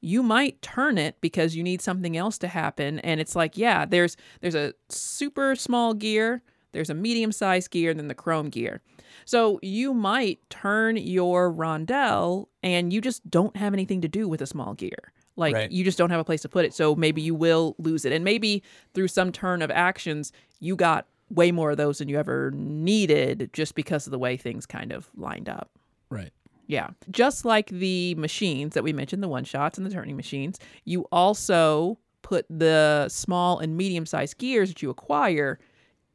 you 0.02 0.24
might 0.24 0.62
turn 0.62 0.98
it 0.98 1.20
because 1.22 1.56
you 1.56 1.64
need 1.64 1.82
something 1.82 2.16
else 2.16 2.38
to 2.40 2.48
happen. 2.48 3.00
And 3.00 3.20
it's 3.20 3.36
like 3.36 3.58
yeah 3.58 3.86
there's 3.86 4.16
there's 4.42 4.56
a 4.56 4.74
super 4.90 5.56
small 5.56 5.94
gear 5.94 6.42
there's 6.72 6.90
a 6.90 6.94
medium 6.94 7.32
sized 7.32 7.72
gear 7.72 7.90
and 7.92 8.00
then 8.00 8.08
the 8.08 8.14
chrome 8.14 8.50
gear. 8.50 8.82
So 9.26 9.60
you 9.64 9.94
might 9.94 10.40
turn 10.50 10.98
your 10.98 11.52
rondel 11.52 12.48
and 12.62 12.94
you 12.94 13.02
just 13.02 13.28
don't 13.30 13.56
have 13.58 13.74
anything 13.74 14.02
to 14.02 14.08
do 14.08 14.28
with 14.28 14.42
a 14.42 14.46
small 14.46 14.74
gear. 14.76 15.12
Like 15.36 15.56
Right. 15.56 15.72
you 15.72 15.84
just 15.84 15.98
don't 15.98 16.10
have 16.12 16.20
a 16.20 16.24
place 16.24 16.42
to 16.44 16.50
put 16.50 16.66
it. 16.66 16.74
So 16.74 16.96
maybe 16.96 17.22
you 17.22 17.34
will 17.34 17.76
lose 17.80 18.06
it. 18.06 18.12
And 18.12 18.24
maybe 18.24 18.62
through 18.94 19.08
some 19.08 19.32
turn 19.32 19.62
of 19.62 19.72
actions 19.72 20.32
you 20.60 20.76
got 20.76 21.08
way 21.30 21.52
more 21.52 21.72
of 21.72 21.78
those 21.78 22.00
than 22.00 22.10
you 22.10 22.18
ever 22.18 22.52
needed 22.52 23.50
just 23.54 23.76
because 23.76 24.08
of 24.08 24.12
the 24.12 24.20
way 24.20 24.36
things 24.38 24.66
kind 24.66 24.92
of 24.92 25.10
lined 25.16 25.48
up 25.48 25.70
right. 26.10 26.32
Yeah. 26.68 26.90
Just 27.10 27.46
like 27.46 27.68
the 27.70 28.14
machines 28.16 28.76
that 28.76 28.84
we 28.84 28.94
mentioned, 28.94 29.24
the 29.24 29.28
one 29.28 29.44
shots 29.44 29.78
and 29.78 29.88
the 29.88 29.92
turning 29.92 30.16
machines, 30.16 30.60
you 30.86 31.08
also 31.12 31.98
put 32.22 32.46
the 32.48 33.08
small 33.10 33.58
and 33.58 33.76
medium 33.76 34.06
sized 34.06 34.38
gears 34.38 34.70
that 34.70 34.82
you 34.84 34.92
acquire 34.92 35.58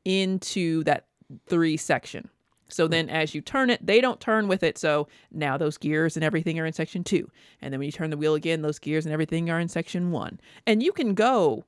into 0.04 0.84
that 0.84 1.06
three 1.48 1.76
section. 1.76 2.28
So 2.68 2.86
hmm. 2.86 2.92
then 2.92 3.10
as 3.10 3.34
you 3.34 3.40
turn 3.40 3.68
it, 3.68 3.84
they 3.84 4.00
don't 4.00 4.20
turn 4.20 4.46
with 4.46 4.62
it. 4.62 4.78
So 4.78 5.08
now 5.32 5.58
those 5.58 5.76
gears 5.76 6.16
and 6.16 6.22
everything 6.22 6.60
are 6.60 6.66
in 6.66 6.72
section 6.72 7.02
two. 7.02 7.28
And 7.60 7.72
then 7.72 7.80
when 7.80 7.86
you 7.86 7.92
turn 7.92 8.10
the 8.10 8.16
wheel 8.16 8.34
again, 8.34 8.62
those 8.62 8.78
gears 8.78 9.06
and 9.06 9.12
everything 9.12 9.50
are 9.50 9.58
in 9.58 9.66
section 9.66 10.12
one. 10.12 10.38
And 10.68 10.84
you 10.84 10.92
can 10.92 11.14
go, 11.14 11.64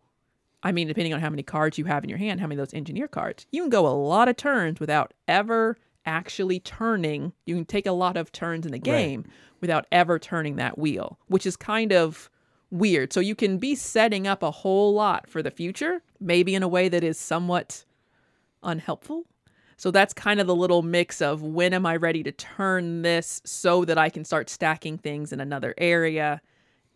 I 0.66 0.73
mean, 0.73 0.88
depending 0.88 1.14
on 1.14 1.20
how 1.20 1.30
many 1.30 1.44
cards 1.44 1.78
you 1.78 1.85
have 1.85 2.02
in 2.02 2.11
your 2.11 2.18
hand, 2.18 2.40
how 2.40 2.49
many 2.49 2.61
of 2.61 2.66
those 2.66 2.75
engineer 2.75 3.06
cards, 3.06 3.46
you 3.52 3.62
can 3.62 3.70
go 3.70 3.87
a 3.87 3.94
lot 3.94 4.28
of 4.28 4.37
turns 4.37 4.80
without 4.80 5.14
ever 5.28 5.76
actually 6.04 6.58
turning. 6.58 7.32
You 7.44 7.54
can 7.54 7.64
take 7.64 7.87
a 7.87 7.92
lot 7.92 8.16
of 8.16 8.32
turns 8.32 8.66
in 8.66 8.73
the 8.73 8.78
game 8.80 9.26
without 9.61 9.87
ever 9.92 10.18
turning 10.18 10.56
that 10.56 10.76
wheel, 10.76 11.20
which 11.28 11.46
is 11.46 11.56
kind 11.56 11.92
of 11.92 12.28
weird. 12.73 13.12
So 13.12 13.20
you 13.20 13.37
can 13.37 13.58
be 13.58 13.76
setting 13.76 14.26
up 14.26 14.42
a 14.42 14.50
whole 14.50 14.92
lot 14.92 15.30
for 15.30 15.40
the 15.40 15.52
future, 15.52 16.02
maybe 16.18 16.56
in 16.56 16.64
a 16.64 16.68
way 16.68 16.88
that 16.88 17.04
is 17.04 17.16
somewhat 17.16 17.85
unhelpful. 18.64 19.23
So 19.76 19.92
that's 19.92 20.12
kind 20.12 20.40
of 20.40 20.49
the 20.49 20.56
little 20.56 20.82
mix 20.82 21.23
of 21.23 21.42
when 21.42 21.75
am 21.75 21.87
I 21.87 21.94
ready 21.94 22.25
to 22.25 22.32
turn 22.32 23.02
this 23.02 23.40
so 23.44 23.85
that 23.85 23.99
I 23.99 24.08
can 24.08 24.25
start 24.25 24.50
stacking 24.50 24.99
things 24.99 25.32
in 25.32 25.38
another 25.38 25.75
area? 25.78 26.40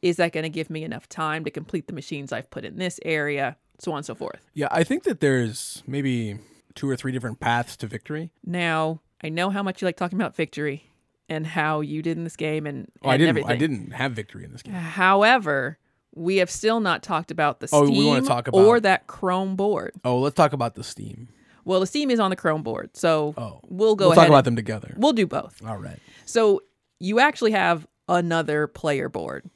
Is 0.03 0.17
that 0.17 0.33
going 0.33 0.45
to 0.45 0.49
give 0.51 0.71
me 0.71 0.83
enough 0.85 1.09
time 1.09 1.45
to 1.45 1.51
complete 1.51 1.87
the 1.87 1.93
machines 1.93 2.33
I've 2.33 2.51
put 2.51 2.65
in 2.65 2.77
this 2.77 2.99
area? 3.05 3.57
So 3.79 3.93
on 3.93 3.99
and 3.99 4.07
so 4.07 4.15
forth. 4.15 4.41
Yeah, 4.55 4.69
I 4.71 4.85
think 4.85 5.05
that 5.05 5.21
there's 5.21 5.83
maybe 5.87 6.39
two 6.75 6.89
or 6.89 6.97
three 6.97 7.13
different 7.13 7.41
paths 7.41 7.77
to 7.79 7.87
victory. 7.87 8.31
Now, 8.45 9.01
I 9.23 9.29
know 9.31 9.51
how 9.51 9.63
much 9.63 9.81
you 9.83 9.87
like 9.87 9.97
talking 9.97 10.19
about 10.21 10.37
victory 10.37 10.85
and 11.29 11.47
how 11.47 11.81
you 11.81 12.03
did 12.03 12.17
in 12.19 12.25
this 12.25 12.37
game 12.37 12.67
and, 12.67 12.91
Oh, 13.03 13.09
I 13.09 13.17
didn't. 13.17 13.31
everything. 13.31 13.51
I 13.51 13.57
didn't 13.57 13.91
have 13.93 14.13
victory 14.13 14.45
in 14.45 14.53
this 14.53 14.63
game. 14.63 14.75
However, 14.75 15.79
we 16.15 16.39
have 16.39 16.51
still 16.51 16.81
not 16.81 17.03
talked 17.03 17.31
about 17.31 17.61
the 17.61 17.69
Oh, 17.73 17.87
Steam 17.87 18.15
we 18.23 18.27
talk 18.27 18.49
or 18.53 18.81
that 18.81 19.07
Chrome 19.07 19.57
board. 19.57 19.93
Oh, 20.05 20.19
let's 20.19 20.35
talk 20.35 20.53
about 20.53 20.75
the 20.75 20.85
Steam. 20.85 21.29
Well, 21.65 21.81
the 21.81 21.87
Steam 21.87 22.11
is 22.11 22.19
on 22.21 22.31
the 22.31 22.37
Chrome 22.37 22.63
board, 22.63 22.97
so 22.97 23.35
Oh, 23.37 23.61
we'll 23.69 23.95
go 23.95 24.07
we'll 24.09 24.15
talk 24.17 24.27
about 24.29 24.39
and- 24.39 24.47
them 24.49 24.57
together. 24.57 24.95
We'll 24.97 25.13
do 25.13 25.27
both. 25.27 25.63
All 25.65 25.77
right. 25.79 25.99
So 26.25 26.63
you 26.99 27.21
actually 27.21 27.53
have 27.53 27.87
another 28.09 28.67
player 28.67 29.09
board 29.09 29.49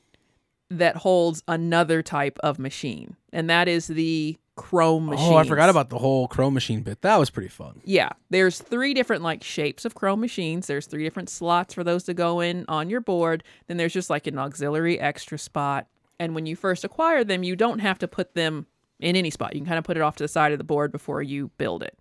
that 0.71 0.97
holds 0.97 1.43
another 1.47 2.03
type 2.03 2.39
of 2.43 2.59
machine, 2.59 3.17
and 3.33 3.49
that 3.51 3.69
is 3.69 3.87
the 3.87 4.39
Chrome 4.57 5.07
machine. 5.07 5.33
Oh, 5.33 5.37
I 5.37 5.45
forgot 5.45 5.69
about 5.69 5.91
the 5.91 5.99
whole 5.99 6.29
Chrome 6.29 6.55
machine 6.55 6.83
bit. 6.83 7.03
That 7.03 7.19
was 7.19 7.29
pretty 7.29 7.49
fun. 7.49 7.81
Yeah, 7.85 8.11
there's 8.31 8.61
three 8.61 8.95
different 8.95 9.23
like 9.23 9.43
shapes 9.43 9.85
of 9.85 9.95
Chrome 9.95 10.21
machines. 10.21 10.67
There's 10.69 10.87
three 10.87 11.03
different 11.03 11.29
slots 11.29 11.75
for 11.75 11.83
those 11.83 12.05
to 12.05 12.15
go 12.15 12.41
in 12.41 12.65
on 12.69 12.89
your 12.89 13.01
board. 13.01 13.43
Then 13.67 13.79
there's 13.79 13.93
just 13.93 14.11
like 14.11 14.27
an 14.27 14.39
auxiliary 14.39 14.99
extra 15.01 15.39
spot. 15.39 15.89
And 16.21 16.35
when 16.37 16.47
you 16.47 16.55
first 16.55 16.85
acquire 16.85 17.25
them, 17.25 17.43
you 17.43 17.57
don't 17.57 17.81
have 17.81 17.99
to 17.99 18.09
put 18.09 18.35
them 18.35 18.67
in 19.01 19.17
any 19.17 19.31
spot. 19.31 19.55
You 19.55 19.61
can 19.61 19.67
kind 19.67 19.79
of 19.79 19.85
put 19.85 19.97
it 19.97 20.03
off 20.03 20.17
to 20.17 20.25
the 20.25 20.29
side 20.29 20.53
of 20.53 20.59
the 20.59 20.65
board 20.65 20.93
before 20.93 21.21
you 21.21 21.51
build 21.59 21.83
it. 21.83 21.99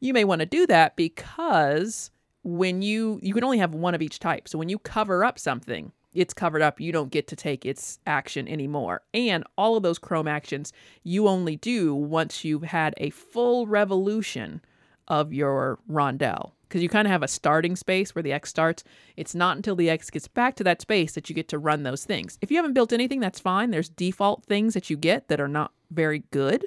You 0.00 0.14
may 0.14 0.24
want 0.24 0.40
to 0.40 0.46
do 0.46 0.66
that 0.68 0.96
because 0.96 2.10
when 2.42 2.80
you 2.80 3.18
you 3.22 3.34
can 3.34 3.44
only 3.44 3.58
have 3.58 3.74
one 3.74 3.94
of 3.94 4.00
each 4.00 4.18
type. 4.18 4.48
So 4.48 4.58
when 4.58 4.68
you 4.70 4.78
cover 4.78 5.24
up 5.24 5.38
something, 5.38 5.92
it's 6.16 6.34
covered 6.34 6.62
up. 6.62 6.80
You 6.80 6.92
don't 6.92 7.10
get 7.10 7.28
to 7.28 7.36
take 7.36 7.64
its 7.64 7.98
action 8.06 8.48
anymore. 8.48 9.02
And 9.12 9.44
all 9.56 9.76
of 9.76 9.82
those 9.82 9.98
chrome 9.98 10.28
actions 10.28 10.72
you 11.02 11.28
only 11.28 11.56
do 11.56 11.94
once 11.94 12.44
you've 12.44 12.64
had 12.64 12.94
a 12.96 13.10
full 13.10 13.66
revolution 13.66 14.60
of 15.08 15.32
your 15.32 15.78
rondel. 15.90 16.52
Because 16.68 16.82
you 16.82 16.88
kind 16.88 17.06
of 17.06 17.12
have 17.12 17.22
a 17.22 17.28
starting 17.28 17.76
space 17.76 18.14
where 18.14 18.24
the 18.24 18.32
X 18.32 18.50
starts. 18.50 18.82
It's 19.16 19.36
not 19.36 19.56
until 19.56 19.76
the 19.76 19.88
X 19.88 20.10
gets 20.10 20.26
back 20.26 20.56
to 20.56 20.64
that 20.64 20.80
space 20.80 21.12
that 21.12 21.28
you 21.28 21.34
get 21.34 21.48
to 21.48 21.58
run 21.58 21.84
those 21.84 22.04
things. 22.04 22.38
If 22.40 22.50
you 22.50 22.56
haven't 22.56 22.72
built 22.72 22.92
anything, 22.92 23.20
that's 23.20 23.38
fine. 23.38 23.70
There's 23.70 23.88
default 23.88 24.44
things 24.44 24.74
that 24.74 24.90
you 24.90 24.96
get 24.96 25.28
that 25.28 25.40
are 25.40 25.46
not 25.46 25.72
very 25.92 26.24
good 26.32 26.64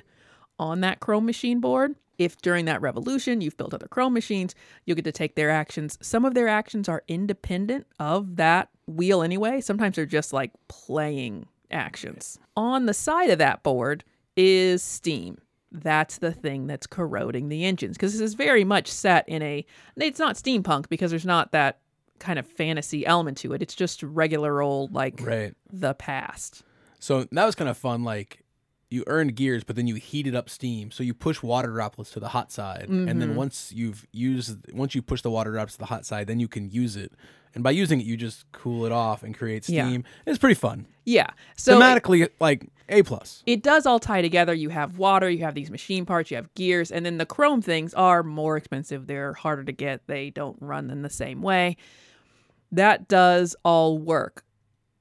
on 0.57 0.79
that 0.81 1.01
Chrome 1.01 1.25
machine 1.25 1.59
board. 1.59 1.95
If 2.19 2.37
during 2.43 2.65
that 2.65 2.81
revolution 2.81 3.41
you've 3.41 3.57
built 3.57 3.73
other 3.73 3.87
Chrome 3.87 4.13
machines, 4.13 4.53
you'll 4.85 4.95
get 4.95 5.05
to 5.05 5.11
take 5.11 5.33
their 5.35 5.49
actions. 5.49 5.97
Some 6.01 6.25
of 6.25 6.35
their 6.35 6.47
actions 6.47 6.87
are 6.87 7.01
independent 7.07 7.87
of 7.99 8.35
that 8.35 8.69
wheel 8.85 9.23
anyway. 9.23 9.61
Sometimes 9.61 9.95
they're 9.95 10.05
just 10.05 10.33
like 10.33 10.51
playing 10.67 11.47
actions. 11.71 12.37
On 12.55 12.85
the 12.85 12.93
side 12.93 13.29
of 13.31 13.39
that 13.39 13.63
board 13.63 14.03
is 14.35 14.83
Steam. 14.83 15.37
That's 15.71 16.17
the 16.17 16.31
thing 16.31 16.65
that's 16.67 16.87
corroding 16.87 17.49
the 17.49 17.63
engines 17.63 17.95
because 17.95 18.13
this 18.13 18.21
is 18.21 18.33
very 18.33 18.63
much 18.63 18.87
set 18.87 19.27
in 19.29 19.41
a. 19.43 19.65
It's 19.95 20.19
not 20.19 20.35
steampunk 20.35 20.89
because 20.89 21.11
there's 21.11 21.25
not 21.27 21.51
that 21.51 21.79
kind 22.17 22.39
of 22.39 22.47
fantasy 22.47 23.05
element 23.05 23.37
to 23.37 23.53
it. 23.53 23.61
It's 23.61 23.75
just 23.75 24.01
regular 24.03 24.61
old 24.61 24.93
like 24.93 25.21
Right. 25.21 25.53
the 25.71 25.93
past. 25.93 26.63
So 26.99 27.25
that 27.31 27.45
was 27.45 27.55
kind 27.55 27.69
of 27.69 27.77
fun. 27.77 28.03
Like 28.03 28.43
you 28.91 29.03
earned 29.07 29.35
gears, 29.35 29.63
but 29.63 29.75
then 29.75 29.85
you 29.87 29.95
heated 29.95 30.33
up 30.35 30.49
steam. 30.49 30.89
So 30.91 31.03
you 31.03 31.13
push 31.13 31.43
water 31.43 31.69
droplets 31.69 32.11
to 32.11 32.19
the 32.19 32.29
hot 32.29 32.51
side, 32.51 32.85
and 32.89 33.07
Mm-hmm. 33.07 33.19
then 33.19 33.35
once 33.35 33.71
you've 33.75 34.07
used, 34.11 34.57
once 34.73 34.95
you 34.95 35.01
push 35.01 35.21
the 35.21 35.29
water 35.29 35.51
droplets 35.51 35.73
to 35.75 35.79
the 35.79 35.85
hot 35.85 36.05
side, 36.05 36.27
then 36.27 36.39
you 36.39 36.47
can 36.47 36.69
use 36.69 36.95
it. 36.95 37.11
And 37.55 37.63
by 37.63 37.71
using 37.71 37.99
it, 37.99 38.05
you 38.05 38.15
just 38.17 38.51
cool 38.51 38.85
it 38.85 38.91
off 38.91 39.23
and 39.23 39.35
create 39.35 39.67
Yeah. 39.69 39.87
steam. 39.87 40.03
It's 40.25 40.37
pretty 40.39 40.55
fun. 40.55 40.85
Yeah. 41.05 41.27
So 41.57 41.79
it- 41.81 42.33
like 42.39 42.67
a 42.89 43.01
plus. 43.03 43.43
it 43.45 43.61
does 43.63 43.85
all 43.85 43.99
tie 43.99 44.21
together. 44.21 44.53
You 44.53 44.69
have 44.69 44.97
water, 44.97 45.29
you 45.29 45.39
have 45.39 45.55
these 45.55 45.69
machine 45.71 46.05
parts, 46.05 46.29
you 46.31 46.37
have 46.37 46.53
gears, 46.55 46.91
and 46.91 47.05
then 47.05 47.17
the 47.17 47.25
chrome 47.25 47.61
things 47.61 47.93
are 47.95 48.21
more 48.23 48.57
expensive. 48.57 49.05
They're 49.07 49.33
harder 49.33 49.63
to 49.63 49.71
get. 49.71 50.05
They 50.07 50.29
don't 50.31 50.57
run 50.61 50.89
in 50.91 51.01
the 51.03 51.09
same 51.09 51.41
way. 51.41 51.77
That 52.71 53.07
does 53.07 53.55
all 53.63 53.97
work. 53.97 54.43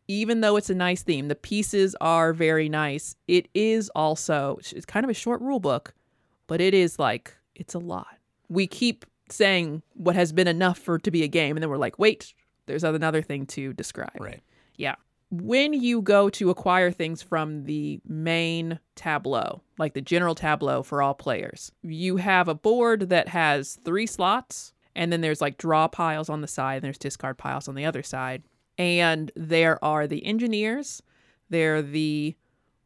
Even 0.09 0.41
though 0.41 0.57
it's 0.57 0.71
a 0.71 0.75
nice 0.75 1.03
theme, 1.03 1.29
the 1.29 1.35
pieces 1.35 1.95
are 2.00 2.33
very 2.33 2.69
nice. 2.69 3.15
It 3.27 3.49
is 3.55 3.91
also 3.95 4.59
it's 4.61 4.87
kind 4.87 5.05
of 5.05 5.11
a 5.11 5.15
short 5.15 5.41
rule 5.41 5.61
book, 5.61 5.95
but 6.47 6.61
it 6.61 6.75
is 6.75 6.99
like 6.99 7.37
it's 7.55 7.75
a 7.75 7.79
lot. 7.79 8.17
We 8.49 8.67
keep 8.67 9.05
saying 9.31 9.83
what 9.95 10.15
has 10.15 10.33
been 10.33 10.49
enough 10.49 10.79
for 10.79 10.99
to 10.99 11.11
be 11.11 11.23
a 11.23 11.29
game, 11.29 11.57
and 11.57 11.62
then 11.62 11.69
we're 11.71 11.77
like, 11.77 11.99
wait, 11.99 12.33
there's 12.67 12.85
another 12.85 13.23
thing 13.23 13.47
to 13.47 13.73
describe. 13.75 14.19
Right. 14.19 14.41
Yeah. 14.77 14.95
When 15.31 15.75
you 15.75 16.00
go 16.00 16.31
to 16.31 16.49
acquire 16.49 16.91
things 16.91 17.21
from 17.21 17.65
the 17.65 18.00
main 18.07 18.79
tableau, 18.95 19.61
like 19.77 19.93
the 19.93 20.00
general 20.00 20.35
tableau 20.35 20.83
for 20.83 21.03
all 21.03 21.12
players, 21.12 21.71
you 21.83 22.17
have 22.17 22.49
a 22.49 22.55
board 22.55 23.11
that 23.11 23.29
has 23.29 23.79
three 23.85 24.07
slots, 24.07 24.73
and 24.97 25.12
then 25.12 25.21
there's 25.21 25.43
like 25.43 25.59
draw 25.59 25.87
piles 25.87 26.31
on 26.31 26.41
the 26.41 26.47
side, 26.47 26.77
and 26.77 26.85
there's 26.85 26.97
discard 26.97 27.37
piles 27.37 27.69
on 27.69 27.75
the 27.75 27.85
other 27.85 28.03
side. 28.03 28.43
And 28.79 29.31
there 29.35 29.83
are 29.85 30.07
the 30.07 30.25
engineers, 30.25 31.03
there 31.51 31.77
are 31.77 31.83
the 31.83 32.37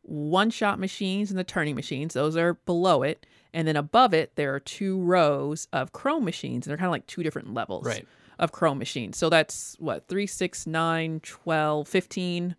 one 0.02 0.50
shot 0.50 0.78
machines 0.80 1.30
and 1.30 1.38
the 1.38 1.44
turning 1.44 1.74
machines. 1.76 2.14
Those 2.14 2.36
are 2.36 2.54
below 2.54 3.02
it. 3.02 3.24
And 3.52 3.68
then 3.68 3.76
above 3.76 4.14
it, 4.14 4.34
there 4.34 4.54
are 4.54 4.60
two 4.60 4.98
rows 5.00 5.68
of 5.72 5.92
chrome 5.92 6.24
machines. 6.24 6.66
And 6.66 6.70
they're 6.70 6.78
kind 6.78 6.86
of 6.86 6.92
like 6.92 7.06
two 7.06 7.22
different 7.22 7.52
levels 7.54 7.86
Right. 7.86 8.06
of 8.38 8.50
chrome 8.50 8.78
machines. 8.78 9.16
So 9.18 9.28
that's 9.28 9.76
what, 9.78 10.08
3, 10.08 10.26
6, 10.26 10.66
9, 10.66 11.20
12, 11.20 11.86
15 11.88 12.56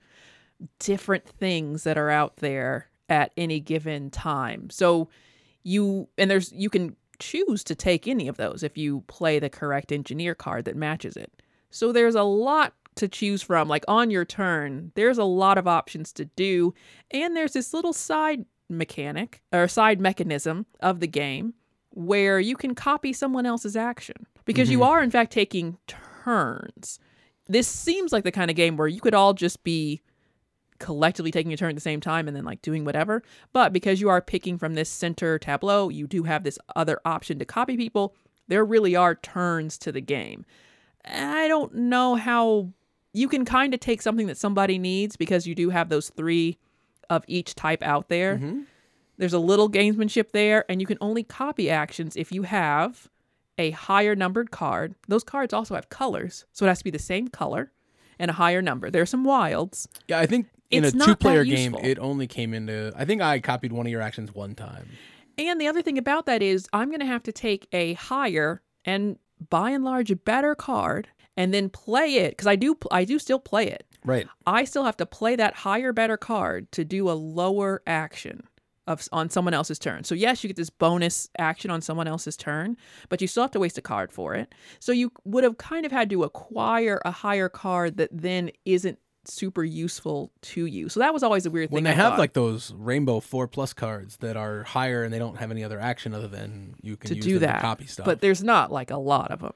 different 0.79 1.27
things 1.27 1.83
that 1.83 1.97
are 1.97 2.09
out 2.09 2.37
there 2.37 2.89
at 3.09 3.31
any 3.35 3.59
given 3.59 4.09
time. 4.09 4.69
So 4.69 5.09
you, 5.63 6.07
and 6.17 6.29
there's, 6.31 6.51
you 6.53 6.69
can 6.69 6.95
choose 7.19 7.63
to 7.65 7.75
take 7.75 8.07
any 8.07 8.27
of 8.27 8.37
those 8.37 8.63
if 8.63 8.77
you 8.77 9.01
play 9.07 9.39
the 9.39 9.49
correct 9.49 9.91
engineer 9.91 10.35
card 10.35 10.65
that 10.65 10.75
matches 10.75 11.17
it. 11.17 11.31
So 11.71 11.91
there's 11.91 12.15
a 12.15 12.23
lot 12.23 12.73
to 12.95 13.07
choose 13.07 13.41
from. 13.41 13.67
Like 13.67 13.85
on 13.87 14.09
your 14.09 14.25
turn, 14.25 14.91
there's 14.95 15.17
a 15.17 15.23
lot 15.23 15.57
of 15.57 15.67
options 15.67 16.11
to 16.13 16.25
do. 16.25 16.73
And 17.11 17.35
there's 17.35 17.53
this 17.53 17.73
little 17.73 17.93
side 17.93 18.45
mechanic 18.69 19.41
or 19.51 19.67
side 19.67 19.99
mechanism 19.99 20.65
of 20.79 20.99
the 20.99 21.07
game 21.07 21.53
where 21.91 22.39
you 22.39 22.55
can 22.55 22.75
copy 22.75 23.13
someone 23.13 23.45
else's 23.45 23.75
action 23.75 24.25
because 24.45 24.69
you 24.69 24.79
mm-hmm. 24.79 24.89
are, 24.89 25.03
in 25.03 25.11
fact, 25.11 25.31
taking 25.31 25.77
turns. 25.87 26.99
This 27.47 27.67
seems 27.67 28.11
like 28.11 28.23
the 28.23 28.31
kind 28.31 28.49
of 28.49 28.57
game 28.57 28.77
where 28.77 28.87
you 28.87 29.01
could 29.01 29.13
all 29.13 29.33
just 29.33 29.63
be 29.63 30.01
collectively 30.79 31.31
taking 31.31 31.53
a 31.53 31.57
turn 31.57 31.69
at 31.69 31.75
the 31.75 31.81
same 31.81 32.01
time 32.01 32.27
and 32.27 32.35
then 32.35 32.43
like 32.43 32.61
doing 32.61 32.83
whatever. 32.83 33.23
But 33.51 33.73
because 33.73 34.01
you 34.01 34.09
are 34.09 34.21
picking 34.21 34.57
from 34.57 34.73
this 34.73 34.89
center 34.89 35.37
tableau, 35.39 35.89
you 35.89 36.07
do 36.07 36.23
have 36.23 36.43
this 36.43 36.59
other 36.75 36.99
option 37.05 37.39
to 37.39 37.45
copy 37.45 37.77
people. 37.77 38.15
There 38.47 38.65
really 38.65 38.95
are 38.95 39.15
turns 39.15 39.77
to 39.79 39.91
the 39.91 40.01
game. 40.01 40.45
I 41.05 41.47
don't 41.47 41.73
know 41.73 42.15
how 42.15 42.73
you 43.13 43.27
can 43.27 43.45
kind 43.45 43.73
of 43.73 43.79
take 43.79 44.01
something 44.01 44.27
that 44.27 44.37
somebody 44.37 44.77
needs 44.77 45.15
because 45.15 45.47
you 45.47 45.55
do 45.55 45.69
have 45.69 45.89
those 45.89 46.09
three 46.09 46.57
of 47.09 47.23
each 47.27 47.55
type 47.55 47.83
out 47.83 48.09
there. 48.09 48.37
Mm-hmm. 48.37 48.61
There's 49.17 49.33
a 49.33 49.39
little 49.39 49.69
gamesmanship 49.69 50.31
there, 50.31 50.65
and 50.67 50.81
you 50.81 50.87
can 50.87 50.97
only 50.99 51.23
copy 51.23 51.69
actions 51.69 52.15
if 52.15 52.31
you 52.31 52.43
have 52.43 53.09
a 53.57 53.71
higher 53.71 54.15
numbered 54.15 54.49
card. 54.49 54.95
Those 55.07 55.23
cards 55.23 55.53
also 55.53 55.75
have 55.75 55.89
colors, 55.89 56.45
so 56.51 56.65
it 56.65 56.69
has 56.69 56.79
to 56.79 56.83
be 56.83 56.89
the 56.89 56.99
same 56.99 57.27
color 57.27 57.71
and 58.17 58.31
a 58.31 58.33
higher 58.33 58.61
number. 58.61 58.89
There 58.89 59.03
are 59.03 59.07
some 59.07 59.23
wilds. 59.23 59.87
Yeah, 60.07 60.19
I 60.19 60.25
think 60.25 60.47
in 60.71 60.83
It's 60.83 60.95
a 60.95 61.05
two-player 61.05 61.43
game, 61.43 61.75
it 61.75 61.99
only 61.99 62.25
came 62.25 62.53
into. 62.53 62.91
I 62.95 63.05
think 63.05 63.21
I 63.21 63.39
copied 63.39 63.71
one 63.71 63.85
of 63.85 63.91
your 63.91 64.01
actions 64.01 64.33
one 64.33 64.55
time. 64.55 64.89
And 65.37 65.61
the 65.61 65.67
other 65.67 65.81
thing 65.81 65.97
about 65.97 66.25
that 66.25 66.41
is 66.41 66.67
I'm 66.73 66.89
going 66.89 66.99
to 66.99 67.05
have 67.05 67.23
to 67.23 67.31
take 67.31 67.67
a 67.71 67.93
higher 67.93 68.61
and 68.85 69.17
by 69.49 69.71
and 69.71 69.83
large 69.83 70.09
a 70.09 70.15
better 70.15 70.55
card 70.55 71.09
and 71.37 71.53
then 71.53 71.69
play 71.69 72.15
it 72.15 72.31
because 72.31 72.47
I 72.47 72.55
do 72.55 72.77
I 72.91 73.05
do 73.05 73.19
still 73.19 73.39
play 73.39 73.67
it. 73.67 73.85
Right. 74.05 74.27
I 74.45 74.65
still 74.65 74.83
have 74.83 74.97
to 74.97 75.05
play 75.05 75.35
that 75.35 75.55
higher 75.55 75.93
better 75.93 76.17
card 76.17 76.71
to 76.73 76.83
do 76.83 77.09
a 77.09 77.13
lower 77.13 77.81
action 77.87 78.43
of 78.85 79.07
on 79.11 79.29
someone 79.29 79.53
else's 79.53 79.79
turn. 79.79 80.03
So 80.03 80.13
yes, 80.13 80.43
you 80.43 80.49
get 80.49 80.57
this 80.57 80.69
bonus 80.69 81.29
action 81.37 81.71
on 81.71 81.81
someone 81.81 82.07
else's 82.07 82.35
turn, 82.35 82.75
but 83.09 83.21
you 83.21 83.27
still 83.27 83.43
have 83.43 83.51
to 83.51 83.59
waste 83.59 83.77
a 83.77 83.81
card 83.81 84.11
for 84.11 84.35
it. 84.35 84.53
So 84.79 84.91
you 84.91 85.11
would 85.23 85.43
have 85.43 85.57
kind 85.57 85.85
of 85.85 85.91
had 85.91 86.09
to 86.09 86.23
acquire 86.23 87.01
a 87.05 87.11
higher 87.11 87.49
card 87.49 87.97
that 87.97 88.09
then 88.11 88.51
isn't 88.65 88.99
super 89.25 89.63
useful 89.63 90.33
to 90.41 90.65
you. 90.65 90.89
So 90.89 90.99
that 90.99 91.13
was 91.13 91.23
always 91.23 91.45
a 91.45 91.49
weird 91.49 91.69
thing. 91.69 91.75
When 91.75 91.83
they 91.85 91.91
I 91.91 91.93
have 91.93 92.11
thought, 92.13 92.19
like 92.19 92.33
those 92.33 92.73
rainbow 92.73 93.21
four 93.21 93.47
plus 93.47 93.71
cards 93.71 94.17
that 94.17 94.35
are 94.35 94.63
higher 94.63 95.03
and 95.03 95.13
they 95.13 95.19
don't 95.19 95.37
have 95.37 95.49
any 95.49 95.63
other 95.63 95.79
action 95.79 96.13
other 96.13 96.27
than 96.27 96.75
you 96.81 96.97
can 96.97 97.09
to 97.09 97.15
use 97.15 97.25
do 97.25 97.39
that, 97.39 97.55
to 97.55 97.61
copy 97.61 97.85
stuff. 97.87 98.05
but 98.05 98.19
there's 98.19 98.43
not 98.43 98.69
like 98.69 98.91
a 98.91 98.97
lot 98.97 99.31
of 99.31 99.39
them. 99.39 99.53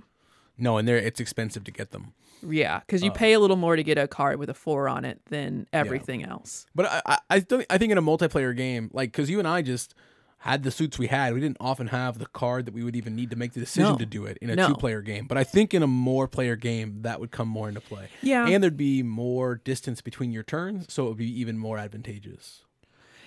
No, 0.58 0.78
and 0.78 0.88
they're 0.88 0.98
it's 0.98 1.20
expensive 1.20 1.64
to 1.66 1.72
get 1.72 1.92
them. 1.92 2.14
Yeah, 2.48 2.80
because 2.82 3.02
Uh. 3.02 3.06
you 3.08 3.12
pay 3.12 3.34
a 3.34 3.40
little 3.40 3.56
more 3.58 3.76
to 3.76 3.84
get 3.84 3.98
a 3.98 4.08
card 4.08 4.38
with 4.40 4.50
a 4.50 4.54
four 4.54 4.88
on 4.88 5.06
it 5.06 5.20
than 5.30 5.68
everything 5.74 6.24
else. 6.24 6.66
But 6.76 6.86
I 6.86 7.18
I 7.30 7.46
I, 7.70 7.78
think 7.78 7.92
in 7.92 7.98
a 7.98 8.02
multiplayer 8.02 8.56
game, 8.56 8.90
like 8.94 9.12
because 9.12 9.30
you 9.30 9.40
and 9.40 9.48
I 9.48 9.62
just 9.64 9.96
had 10.42 10.62
the 10.62 10.70
suits 10.70 11.00
we 11.00 11.08
had, 11.08 11.34
we 11.34 11.40
didn't 11.40 11.58
often 11.60 11.88
have 11.88 12.20
the 12.20 12.28
card 12.28 12.66
that 12.68 12.74
we 12.74 12.84
would 12.84 12.96
even 12.96 13.16
need 13.16 13.32
to 13.32 13.36
make 13.36 13.54
the 13.54 13.60
decision 13.60 13.94
No. 13.94 13.98
to 13.98 14.06
do 14.06 14.26
it 14.28 14.38
in 14.40 14.52
a 14.52 14.56
No. 14.56 14.68
two 14.68 14.76
player 14.76 15.02
game. 15.02 15.26
But 15.26 15.40
I 15.40 15.44
think 15.44 15.74
in 15.74 15.82
a 15.82 15.88
more 15.88 16.28
player 16.28 16.56
game 16.56 17.02
that 17.02 17.20
would 17.20 17.32
come 17.32 17.48
more 17.48 17.68
into 17.68 17.82
play. 17.82 18.10
Yeah. 18.22 18.48
And 18.48 18.62
there'd 18.62 18.78
be 18.78 19.02
more 19.02 19.56
distance 19.56 20.00
between 20.02 20.32
your 20.32 20.44
turns, 20.44 20.94
so 20.94 21.06
it 21.06 21.10
would 21.10 21.18
be 21.18 21.40
even 21.42 21.58
more 21.58 21.80
advantageous. 21.80 22.62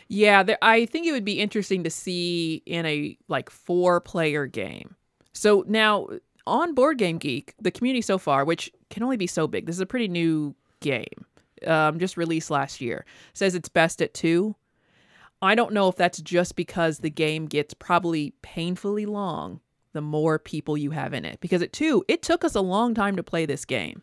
Yeah, 0.07 0.45
there, 0.45 0.59
I 0.63 0.87
think 0.87 1.07
it 1.07 1.13
would 1.13 1.25
be 1.25 1.41
interesting 1.41 1.83
to 1.85 1.91
see 1.91 2.63
in 2.65 2.87
a 2.87 3.19
like 3.29 3.51
four 3.51 4.01
player 4.01 4.47
game. 4.47 4.95
So 5.33 5.65
now 5.67 6.09
on 6.51 6.75
Board 6.75 6.99
Game 6.99 7.19
Geek, 7.19 7.55
the 7.61 7.71
community 7.71 8.03
so 8.03 8.19
far, 8.19 8.45
which 8.45 8.71
can 8.91 9.03
only 9.03 9.17
be 9.17 9.27
so 9.27 9.47
big, 9.47 9.67
this 9.67 9.77
is 9.77 9.81
a 9.81 9.87
pretty 9.87 10.09
new 10.09 10.55
game, 10.81 11.27
um, 11.67 11.99
just 11.99 12.17
released 12.17 12.51
last 12.51 12.81
year, 12.81 13.05
says 13.33 13.55
it's 13.55 13.69
best 13.69 14.03
at 14.03 14.15
two. 14.15 14.57
I 15.43 15.55
don't 15.55 15.73
know 15.73 15.89
if 15.89 15.97
that's 15.97 16.21
just 16.21 16.57
because 16.57 16.99
the 16.99 17.11
game 17.11 17.47
gets 17.47 17.73
probably 17.73 18.35
painfully 18.43 19.07
long 19.07 19.61
the 19.93 20.01
more 20.01 20.39
people 20.39 20.77
you 20.77 20.91
have 20.91 21.13
in 21.13 21.25
it. 21.25 21.41
Because 21.41 21.63
at 21.63 21.73
two, 21.73 22.05
it 22.09 22.23
took 22.23 22.45
us 22.45 22.55
a 22.55 22.61
long 22.61 22.95
time 22.95 23.17
to 23.17 23.23
play 23.23 23.47
this 23.47 23.65
game. 23.65 24.03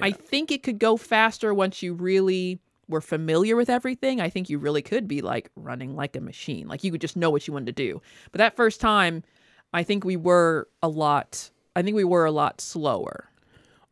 I 0.00 0.12
think 0.12 0.52
it 0.52 0.62
could 0.62 0.78
go 0.78 0.96
faster 0.96 1.52
once 1.52 1.82
you 1.82 1.92
really 1.92 2.60
were 2.88 3.00
familiar 3.00 3.56
with 3.56 3.68
everything. 3.68 4.20
I 4.20 4.30
think 4.30 4.48
you 4.48 4.58
really 4.58 4.82
could 4.82 5.08
be 5.08 5.20
like 5.22 5.50
running 5.56 5.96
like 5.96 6.16
a 6.16 6.20
machine. 6.20 6.68
Like 6.68 6.84
you 6.84 6.92
could 6.92 7.00
just 7.00 7.16
know 7.16 7.30
what 7.30 7.46
you 7.46 7.52
wanted 7.52 7.66
to 7.66 7.72
do. 7.72 8.00
But 8.30 8.38
that 8.38 8.56
first 8.56 8.80
time, 8.80 9.24
I 9.72 9.82
think 9.82 10.04
we 10.04 10.16
were 10.16 10.68
a 10.82 10.88
lot 10.88 11.50
I 11.78 11.82
think 11.82 11.94
we 11.94 12.04
were 12.04 12.24
a 12.24 12.32
lot 12.32 12.60
slower. 12.60 13.30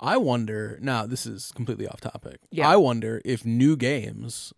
I 0.00 0.16
wonder 0.16 0.78
now 0.83 1.07
this 1.07 1.25
is 1.25 1.52
completely 1.55 1.87
off 1.87 2.00
topic. 2.00 2.40
Yeah. 2.50 2.69
I 2.69 2.76
wonder 2.76 3.23
if 3.25 3.45
new 3.47 3.76
games 3.76 4.52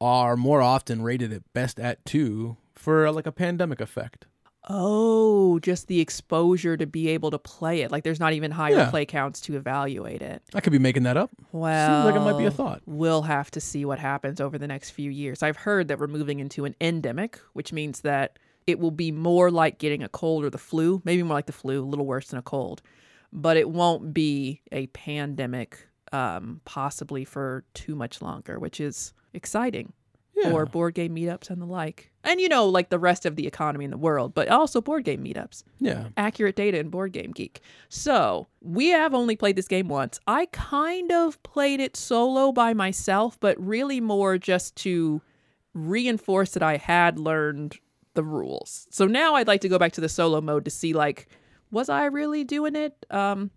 are 0.00 0.36
more 0.36 0.62
often 0.62 1.02
rated 1.02 1.32
at 1.32 1.42
best 1.52 1.80
at 1.80 2.04
two 2.04 2.56
for 2.74 3.10
like 3.10 3.26
a 3.26 3.32
pandemic 3.32 3.80
effect. 3.80 4.26
Oh, 4.68 5.58
just 5.58 5.88
the 5.88 6.00
exposure 6.00 6.76
to 6.76 6.86
be 6.86 7.08
able 7.08 7.32
to 7.32 7.38
play 7.38 7.80
it. 7.80 7.90
Like 7.90 8.04
there's 8.04 8.20
not 8.20 8.32
even 8.32 8.52
higher 8.52 8.76
Yeah. 8.76 8.90
play 8.90 9.04
counts 9.04 9.40
to 9.42 9.56
evaluate 9.56 10.22
it. 10.22 10.40
I 10.54 10.60
could 10.60 10.72
be 10.72 10.78
making 10.78 11.02
that 11.02 11.16
up. 11.16 11.30
Well, 11.50 12.04
Seems 12.04 12.14
like 12.14 12.20
it 12.20 12.24
might 12.32 12.38
be 12.38 12.46
a 12.46 12.50
thought. 12.52 12.80
We'll 12.86 13.22
have 13.22 13.50
to 13.50 13.60
see 13.60 13.84
what 13.84 13.98
happens 13.98 14.40
over 14.40 14.58
the 14.58 14.68
next 14.68 14.90
few 14.90 15.10
years. 15.10 15.42
I've 15.42 15.56
heard 15.56 15.88
that 15.88 15.98
we're 15.98 16.06
moving 16.06 16.38
into 16.38 16.64
an 16.64 16.76
endemic, 16.80 17.40
which 17.54 17.72
means 17.72 18.02
that 18.02 18.38
it 18.66 18.78
will 18.78 18.90
be 18.90 19.10
more 19.12 19.50
like 19.50 19.78
getting 19.78 20.02
a 20.02 20.08
cold 20.08 20.44
or 20.44 20.50
the 20.50 20.58
flu, 20.58 21.00
maybe 21.04 21.22
more 21.22 21.34
like 21.34 21.46
the 21.46 21.52
flu, 21.52 21.82
a 21.82 21.86
little 21.86 22.06
worse 22.06 22.28
than 22.28 22.38
a 22.38 22.42
cold, 22.42 22.82
but 23.32 23.56
it 23.56 23.68
won't 23.70 24.12
be 24.14 24.60
a 24.70 24.86
pandemic, 24.88 25.88
um, 26.12 26.60
possibly 26.64 27.24
for 27.24 27.64
too 27.74 27.94
much 27.94 28.20
longer, 28.22 28.58
which 28.58 28.80
is 28.80 29.12
exciting 29.34 29.92
Yeah. 30.36 30.50
for 30.50 30.66
board 30.66 30.94
game 30.94 31.14
meetups 31.16 31.50
and 31.50 31.60
the 31.60 31.66
like. 31.66 32.10
And 32.24 32.40
you 32.40 32.48
know, 32.48 32.66
like 32.68 32.88
the 32.90 32.98
rest 32.98 33.26
of 33.26 33.34
the 33.36 33.46
economy 33.46 33.84
in 33.84 33.90
the 33.90 33.96
world, 33.98 34.32
but 34.34 34.48
also 34.48 34.80
board 34.80 35.04
game 35.04 35.24
meetups 35.24 35.64
yeah. 35.80 36.08
accurate 36.16 36.54
data 36.54 36.78
in 36.78 36.88
Board 36.88 37.12
Game 37.12 37.32
Geek. 37.32 37.60
So 37.88 38.46
we 38.60 38.88
have 38.88 39.12
only 39.14 39.34
played 39.36 39.56
this 39.56 39.66
game 39.68 39.88
once. 39.88 40.20
I 40.26 40.46
kind 40.52 41.10
of 41.10 41.42
played 41.42 41.80
it 41.80 41.96
solo 41.96 42.52
by 42.52 42.74
myself, 42.74 43.40
but 43.40 43.58
really 43.58 44.00
more 44.00 44.38
just 44.38 44.76
to 44.76 45.20
reinforce 45.74 46.50
that 46.52 46.62
I 46.62 46.76
had 46.76 47.18
learned 47.18 47.78
the 48.14 48.24
rules. 48.24 48.86
So 48.90 49.06
now 49.06 49.34
I'd 49.34 49.46
like 49.46 49.60
to 49.62 49.68
go 49.68 49.78
back 49.78 49.92
to 49.92 50.00
the 50.00 50.08
solo 50.08 50.40
mode 50.40 50.64
to 50.64 50.70
see 50.70 50.92
like, 50.92 51.28
was 51.70 51.88
I 51.88 52.06
really 52.06 52.44
doing 52.44 52.76
it? 52.76 53.06
Um, 53.10 53.50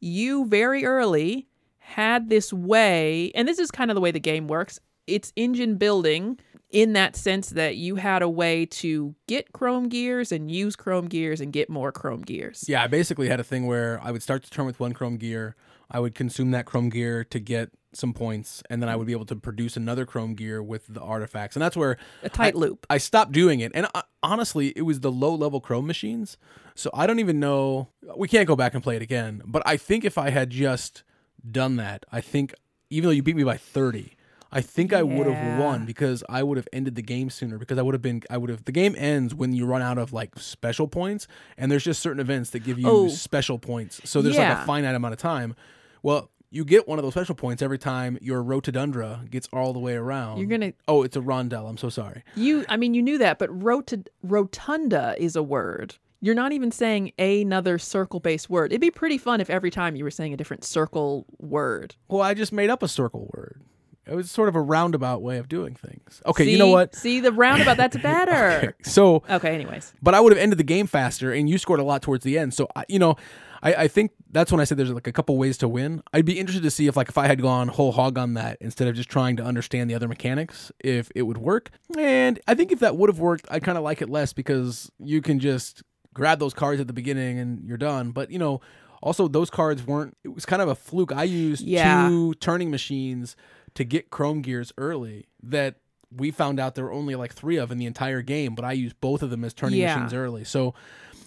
you 0.00 0.46
very 0.46 0.84
early 0.84 1.48
had 1.78 2.28
this 2.28 2.52
way, 2.52 3.32
and 3.34 3.46
this 3.48 3.58
is 3.58 3.70
kind 3.70 3.90
of 3.90 3.94
the 3.94 4.00
way 4.00 4.10
the 4.10 4.20
game 4.20 4.48
works. 4.48 4.78
It's 5.06 5.32
engine 5.36 5.76
building 5.76 6.38
in 6.70 6.92
that 6.94 7.14
sense 7.14 7.50
that 7.50 7.76
you 7.76 7.96
had 7.96 8.20
a 8.20 8.28
way 8.28 8.66
to 8.66 9.14
get 9.28 9.52
chrome 9.52 9.88
gears 9.88 10.32
and 10.32 10.50
use 10.50 10.74
chrome 10.74 11.06
gears 11.06 11.40
and 11.40 11.52
get 11.52 11.70
more 11.70 11.92
chrome 11.92 12.22
gears. 12.22 12.64
Yeah, 12.66 12.82
I 12.82 12.88
basically 12.88 13.28
had 13.28 13.38
a 13.38 13.44
thing 13.44 13.66
where 13.66 14.00
I 14.02 14.10
would 14.10 14.22
start 14.22 14.42
the 14.42 14.50
turn 14.50 14.66
with 14.66 14.80
one 14.80 14.92
chrome 14.92 15.16
gear. 15.16 15.56
I 15.90 16.00
would 16.00 16.14
consume 16.14 16.50
that 16.50 16.66
chrome 16.66 16.88
gear 16.88 17.22
to 17.24 17.38
get 17.38 17.70
some 17.96 18.12
points, 18.12 18.62
and 18.70 18.82
then 18.82 18.88
I 18.88 18.96
would 18.96 19.06
be 19.06 19.12
able 19.12 19.26
to 19.26 19.36
produce 19.36 19.76
another 19.76 20.04
chrome 20.06 20.34
gear 20.34 20.62
with 20.62 20.86
the 20.88 21.00
artifacts. 21.00 21.56
And 21.56 21.62
that's 21.62 21.76
where 21.76 21.96
A 22.22 22.28
tight 22.28 22.54
I- 22.54 22.58
loop. 22.58 22.86
I 22.90 22.98
stopped 22.98 23.32
doing 23.32 23.60
it. 23.60 23.72
And 23.74 23.86
uh, 23.94 24.02
honestly, 24.22 24.72
it 24.76 24.82
was 24.82 25.00
the 25.00 25.12
low 25.12 25.34
level 25.34 25.60
chrome 25.60 25.86
machines. 25.86 26.36
So 26.74 26.90
I 26.92 27.06
don't 27.06 27.20
even 27.20 27.38
know. 27.40 27.88
We 28.16 28.28
can't 28.28 28.46
go 28.48 28.56
back 28.56 28.74
and 28.74 28.82
play 28.82 28.96
it 28.96 29.02
again. 29.02 29.42
But 29.44 29.62
I 29.66 29.76
think 29.76 30.04
if 30.04 30.18
I 30.18 30.30
had 30.30 30.50
just 30.50 31.02
done 31.50 31.76
that, 31.76 32.04
I 32.10 32.20
think 32.20 32.54
even 32.90 33.08
though 33.08 33.12
you 33.14 33.22
beat 33.22 33.36
me 33.36 33.44
by 33.44 33.56
30, 33.56 34.12
I 34.50 34.60
think 34.60 34.92
I 34.92 35.02
would 35.02 35.26
have 35.26 35.58
won 35.60 35.84
because 35.84 36.22
I 36.28 36.44
would 36.44 36.56
have 36.58 36.68
ended 36.72 36.94
the 36.94 37.02
game 37.02 37.28
sooner 37.28 37.58
because 37.58 37.76
I 37.76 37.82
would 37.82 37.92
have 37.92 38.02
been 38.02 38.22
I 38.30 38.38
would 38.38 38.50
have 38.50 38.64
the 38.66 38.70
game 38.72 38.94
ends 38.96 39.34
when 39.34 39.52
you 39.52 39.66
run 39.66 39.82
out 39.82 39.98
of 39.98 40.12
like 40.12 40.38
special 40.38 40.86
points 40.86 41.26
and 41.58 41.72
there's 41.72 41.82
just 41.82 42.00
certain 42.00 42.20
events 42.20 42.50
that 42.50 42.60
give 42.60 42.78
you 42.78 42.86
Oh. 42.88 43.08
special 43.08 43.58
points. 43.58 44.00
So 44.04 44.22
there's 44.22 44.36
like 44.38 44.56
a 44.56 44.64
finite 44.64 44.94
amount 44.94 45.12
of 45.12 45.18
time. 45.18 45.56
Well, 46.04 46.30
you 46.54 46.64
get 46.64 46.86
one 46.86 46.98
of 46.98 47.02
those 47.02 47.12
special 47.14 47.34
points 47.34 47.62
every 47.62 47.78
time 47.78 48.16
your 48.20 48.42
rotodundra 48.42 49.28
gets 49.30 49.48
all 49.52 49.72
the 49.72 49.78
way 49.80 49.94
around. 49.94 50.38
You're 50.38 50.46
gonna 50.46 50.72
Oh, 50.86 51.02
it's 51.02 51.16
a 51.16 51.20
rondel. 51.20 51.68
I'm 51.68 51.76
so 51.76 51.88
sorry. 51.88 52.22
you. 52.36 52.64
I 52.68 52.76
mean, 52.76 52.94
you 52.94 53.02
knew 53.02 53.18
that, 53.18 53.38
but 53.38 53.50
rotund, 53.62 54.08
rotunda 54.22 55.14
is 55.18 55.36
a 55.36 55.42
word. 55.42 55.96
You're 56.20 56.34
not 56.34 56.52
even 56.52 56.70
saying 56.70 57.12
another 57.18 57.78
circle-based 57.78 58.48
word. 58.48 58.72
It'd 58.72 58.80
be 58.80 58.90
pretty 58.90 59.18
fun 59.18 59.40
if 59.42 59.50
every 59.50 59.70
time 59.70 59.94
you 59.94 60.04
were 60.04 60.10
saying 60.10 60.32
a 60.32 60.36
different 60.38 60.64
circle 60.64 61.26
word. 61.38 61.96
Well, 62.08 62.22
I 62.22 62.32
just 62.32 62.50
made 62.52 62.70
up 62.70 62.82
a 62.82 62.88
circle 62.88 63.28
word. 63.34 63.60
It 64.06 64.14
was 64.14 64.30
sort 64.30 64.48
of 64.48 64.54
a 64.56 64.60
roundabout 64.60 65.22
way 65.22 65.38
of 65.38 65.48
doing 65.48 65.74
things. 65.74 66.22
Okay, 66.26 66.44
See? 66.44 66.52
you 66.52 66.58
know 66.58 66.68
what? 66.68 66.94
See 66.94 67.20
the 67.20 67.32
roundabout. 67.32 67.76
That's 67.78 67.96
better. 68.02 68.68
Okay, 68.68 68.72
so, 68.82 69.22
okay. 69.28 69.54
Anyways, 69.54 69.92
but 70.02 70.14
I 70.14 70.20
would 70.20 70.32
have 70.32 70.40
ended 70.40 70.58
the 70.58 70.64
game 70.64 70.86
faster, 70.86 71.32
and 71.32 71.48
you 71.48 71.58
scored 71.58 71.80
a 71.80 71.84
lot 71.84 72.00
towards 72.02 72.24
the 72.24 72.38
end. 72.38 72.54
So, 72.54 72.68
I, 72.76 72.84
you 72.88 72.98
know, 72.98 73.16
I, 73.64 73.74
I 73.84 73.88
think 73.88 74.12
that's 74.30 74.52
when 74.52 74.60
I 74.60 74.64
said 74.64 74.76
there's 74.78 74.90
like 74.92 75.06
a 75.06 75.12
couple 75.12 75.36
ways 75.38 75.56
to 75.58 75.68
win. 75.68 76.02
I'd 76.12 76.24
be 76.24 76.38
interested 76.38 76.62
to 76.62 76.70
see 76.70 76.86
if, 76.86 76.96
like, 76.96 77.08
if 77.08 77.16
I 77.18 77.26
had 77.26 77.40
gone 77.42 77.68
whole 77.68 77.92
hog 77.92 78.18
on 78.18 78.34
that 78.34 78.58
instead 78.60 78.86
of 78.88 78.94
just 78.94 79.08
trying 79.08 79.36
to 79.38 79.42
understand 79.42 79.88
the 79.90 79.94
other 79.94 80.06
mechanics, 80.06 80.70
if 80.80 81.10
it 81.14 81.22
would 81.22 81.38
work. 81.38 81.70
And 81.96 82.38
I 82.46 82.54
think 82.54 82.70
if 82.70 82.80
that 82.80 82.96
would 82.96 83.08
have 83.08 83.18
worked, 83.18 83.46
I 83.50 83.58
kind 83.60 83.78
of 83.78 83.82
like 83.84 84.02
it 84.02 84.08
less 84.10 84.32
because 84.32 84.90
you 84.98 85.20
can 85.22 85.40
just 85.40 85.82
grab 86.12 86.38
those 86.38 86.54
cards 86.54 86.80
at 86.80 86.86
the 86.86 86.92
beginning 86.92 87.38
and 87.38 87.64
you're 87.66 87.78
done. 87.78 88.10
But 88.12 88.30
you 88.30 88.38
know. 88.38 88.60
Also, 89.02 89.28
those 89.28 89.50
cards 89.50 89.86
weren't. 89.86 90.16
It 90.24 90.28
was 90.34 90.46
kind 90.46 90.62
of 90.62 90.68
a 90.68 90.74
fluke. 90.74 91.12
I 91.12 91.24
used 91.24 91.60
Yeah. 91.62 92.08
two 92.08 92.32
turning 92.36 92.70
machines 92.70 93.36
to 93.74 93.84
get 93.84 94.08
chrome 94.08 94.40
gears 94.40 94.72
early 94.78 95.26
that 95.42 95.74
we 96.10 96.30
found 96.30 96.58
out 96.58 96.74
there 96.74 96.84
were 96.84 96.92
only 96.92 97.14
like 97.14 97.34
three 97.34 97.56
of 97.58 97.70
in 97.70 97.76
the 97.76 97.84
entire 97.84 98.22
game, 98.22 98.54
but 98.54 98.64
I 98.64 98.72
used 98.72 98.98
both 99.02 99.22
of 99.22 99.28
them 99.28 99.44
as 99.44 99.52
turning 99.52 99.78
Yeah. 99.80 99.96
machines 99.96 100.14
early. 100.14 100.42
So, 100.44 100.72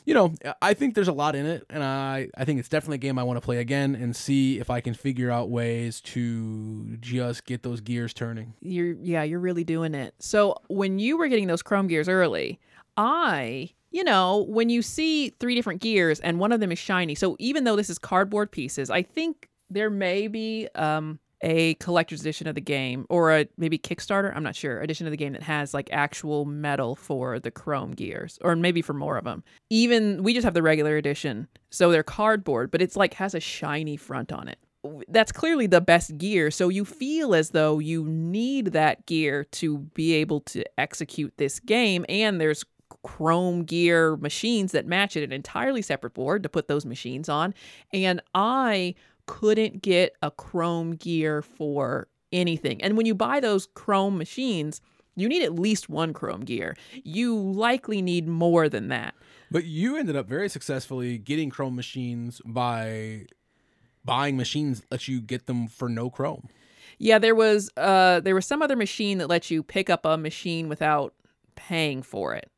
you 0.07 0.13
know, 0.13 0.33
I 0.61 0.73
think 0.73 0.95
there's 0.95 1.09
a 1.09 1.13
lot 1.13 1.35
in 1.35 1.45
it, 1.45 1.65
and 1.69 1.83
I, 1.83 2.29
I 2.37 2.45
think 2.45 2.61
it's 2.61 2.69
definitely 2.69 2.95
a 2.95 2.99
game 2.99 3.19
I 3.19 3.23
want 3.23 3.35
to 3.35 3.41
play 3.41 3.57
again 3.57 3.93
and 3.93 4.15
see 4.15 4.57
if 4.57 4.69
I 4.69 4.79
can 4.79 4.93
figure 4.93 5.29
out 5.29 5.49
ways 5.49 5.99
to 5.99 6.95
just 7.01 7.43
get 7.43 7.61
those 7.61 7.81
gears 7.81 8.13
turning. 8.13 8.53
you're 8.61 8.93
yeah, 9.01 9.23
you're 9.23 9.41
really 9.41 9.65
doing 9.65 9.93
it. 9.93 10.15
So 10.19 10.55
when 10.69 10.97
you 10.97 11.17
were 11.17 11.27
getting 11.27 11.47
those 11.47 11.61
chrome 11.61 11.87
gears 11.87 12.07
early, 12.07 12.57
I, 12.95 13.71
you 13.91 14.05
know, 14.05 14.45
when 14.47 14.69
you 14.69 14.81
see 14.81 15.31
three 15.41 15.55
different 15.55 15.81
gears 15.81 16.21
and 16.21 16.39
one 16.39 16.53
of 16.53 16.61
them 16.61 16.71
is 16.71 16.79
shiny. 16.79 17.13
So 17.13 17.35
even 17.37 17.65
though 17.65 17.75
this 17.75 17.89
is 17.89 17.99
cardboard 17.99 18.49
pieces, 18.49 18.89
I 18.89 19.01
think 19.01 19.49
there 19.69 19.89
may 19.89 20.29
be 20.29 20.69
um 20.75 21.19
a 21.41 21.75
collector's 21.75 22.21
edition 22.21 22.47
of 22.47 22.55
the 22.55 22.61
game 22.61 23.05
or 23.09 23.35
a 23.35 23.47
maybe 23.57 23.77
Kickstarter, 23.77 24.35
I'm 24.35 24.43
not 24.43 24.55
sure, 24.55 24.81
edition 24.81 25.07
of 25.07 25.11
the 25.11 25.17
game 25.17 25.33
that 25.33 25.43
has 25.43 25.73
like 25.73 25.89
actual 25.91 26.45
metal 26.45 26.95
for 26.95 27.39
the 27.39 27.51
chrome 27.51 27.91
gears 27.91 28.39
or 28.41 28.55
maybe 28.55 28.81
for 28.81 28.93
more 28.93 29.17
of 29.17 29.25
them. 29.25 29.43
Even 29.69 30.23
we 30.23 30.33
just 30.33 30.45
have 30.45 30.53
the 30.53 30.63
regular 30.63 30.97
edition. 30.97 31.47
So 31.69 31.91
they're 31.91 32.03
cardboard, 32.03 32.71
but 32.71 32.81
it's 32.81 32.95
like 32.95 33.13
has 33.15 33.35
a 33.35 33.39
shiny 33.39 33.97
front 33.97 34.31
on 34.31 34.47
it 34.47 34.59
that's 35.09 35.31
clearly 35.31 35.67
the 35.67 35.81
best 35.81 36.17
gear. 36.17 36.51
So 36.51 36.69
you 36.69 36.85
feel 36.85 37.35
as 37.35 37.49
though 37.49 37.79
you 37.79 38.05
need 38.05 38.67
that 38.67 39.05
gear 39.05 39.45
to 39.53 39.79
be 39.79 40.13
able 40.13 40.41
to 40.41 40.63
execute 40.79 41.33
this 41.37 41.59
game. 41.59 42.05
And 42.07 42.39
there's 42.39 42.63
chrome 43.03 43.63
gear 43.63 44.17
machines 44.17 44.71
that 44.71 44.85
match 44.85 45.15
it, 45.15 45.23
an 45.23 45.31
entirely 45.31 45.81
separate 45.81 46.13
board 46.13 46.43
to 46.43 46.49
put 46.49 46.67
those 46.67 46.85
machines 46.85 47.29
on. 47.29 47.53
And 47.93 48.21
I 48.33 48.95
couldn't 49.27 49.81
get 49.81 50.15
a 50.21 50.31
chrome 50.31 50.95
gear 50.95 51.41
for 51.41 52.07
anything. 52.31 52.81
And 52.81 52.97
when 52.97 53.05
you 53.05 53.13
buy 53.13 53.39
those 53.39 53.67
chrome 53.75 54.17
machines, 54.17 54.81
you 55.15 55.27
need 55.27 55.43
at 55.43 55.53
least 55.53 55.89
one 55.89 56.13
chrome 56.13 56.41
gear. 56.41 56.75
You 57.03 57.35
likely 57.37 58.01
need 58.01 58.27
more 58.27 58.69
than 58.69 58.87
that. 58.89 59.13
But 59.49 59.65
you 59.65 59.97
ended 59.97 60.15
up 60.15 60.27
very 60.27 60.49
successfully 60.49 61.17
getting 61.17 61.49
chrome 61.49 61.75
machines 61.75 62.41
by 62.45 63.27
buying 64.03 64.37
machines 64.37 64.81
that 64.81 64.91
let 64.91 65.07
you 65.07 65.21
get 65.21 65.47
them 65.47 65.67
for 65.67 65.89
no 65.89 66.09
chrome. 66.09 66.49
Yeah, 66.99 67.19
there 67.19 67.35
was 67.35 67.69
uh 67.77 68.21
there 68.21 68.35
was 68.35 68.45
some 68.45 68.61
other 68.61 68.75
machine 68.75 69.17
that 69.19 69.27
lets 69.27 69.51
you 69.51 69.63
pick 69.63 69.89
up 69.89 70.05
a 70.05 70.17
machine 70.17 70.69
without 70.69 71.13
paying 71.55 72.01
for 72.01 72.33
it. 72.33 72.49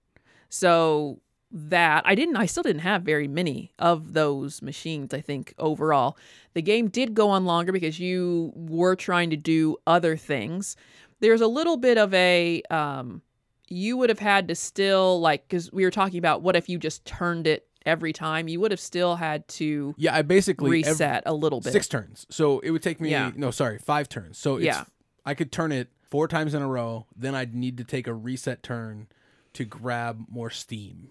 So 0.49 1.21
that 1.51 2.03
I 2.05 2.13
didn't 2.15 2.35
I 2.37 2.45
still 2.45 2.63
didn't 2.63 2.81
have 2.81 3.01
very 3.03 3.27
many 3.27 3.71
of 3.79 4.13
those 4.13 4.61
machines 4.61 5.13
I 5.13 5.21
think 5.21 5.53
overall. 5.57 6.17
The 6.53 6.61
game 6.61 6.89
did 6.89 7.13
go 7.15 7.29
on 7.29 7.45
longer 7.45 7.71
because 7.71 7.99
you 7.99 8.51
were 8.55 8.95
trying 8.95 9.29
to 9.31 9.35
do 9.37 9.77
other 9.87 10.15
things. 10.15 10.75
There's 11.21 11.41
a 11.41 11.47
little 11.47 11.77
bit 11.77 11.97
of 11.97 12.13
a 12.13 12.61
um 12.69 13.21
you 13.67 13.97
would 13.97 14.09
have 14.09 14.19
had 14.19 14.47
to 14.47 14.55
still 14.55 15.19
like 15.21 15.47
cuz 15.49 15.71
we 15.71 15.83
were 15.83 15.91
talking 15.91 16.19
about 16.19 16.41
what 16.41 16.55
if 16.55 16.69
you 16.69 16.77
just 16.77 17.03
turned 17.05 17.47
it 17.47 17.67
every 17.85 18.13
time 18.13 18.47
you 18.47 18.59
would 18.59 18.71
have 18.71 18.79
still 18.79 19.15
had 19.15 19.47
to 19.47 19.95
Yeah, 19.97 20.15
I 20.15 20.21
basically 20.21 20.69
reset 20.69 21.23
a 21.25 21.33
little 21.33 21.61
bit. 21.61 21.71
six 21.73 21.87
turns. 21.87 22.27
So 22.29 22.59
it 22.59 22.71
would 22.71 22.83
take 22.83 22.99
me 23.01 23.09
Yeah. 23.09 23.31
no, 23.35 23.51
sorry, 23.51 23.79
five 23.79 24.07
turns. 24.09 24.37
So 24.37 24.57
it's, 24.57 24.65
Yeah. 24.65 24.83
I 25.25 25.33
could 25.33 25.51
turn 25.51 25.71
it 25.71 25.87
four 26.01 26.27
times 26.27 26.53
in 26.53 26.61
a 26.61 26.67
row. 26.67 27.07
Then 27.15 27.33
I'd 27.35 27.55
need 27.55 27.77
to 27.77 27.83
take 27.83 28.05
a 28.07 28.13
reset 28.13 28.61
turn 28.63 29.07
to 29.53 29.65
grab 29.65 30.25
more 30.29 30.49
steam, 30.49 31.09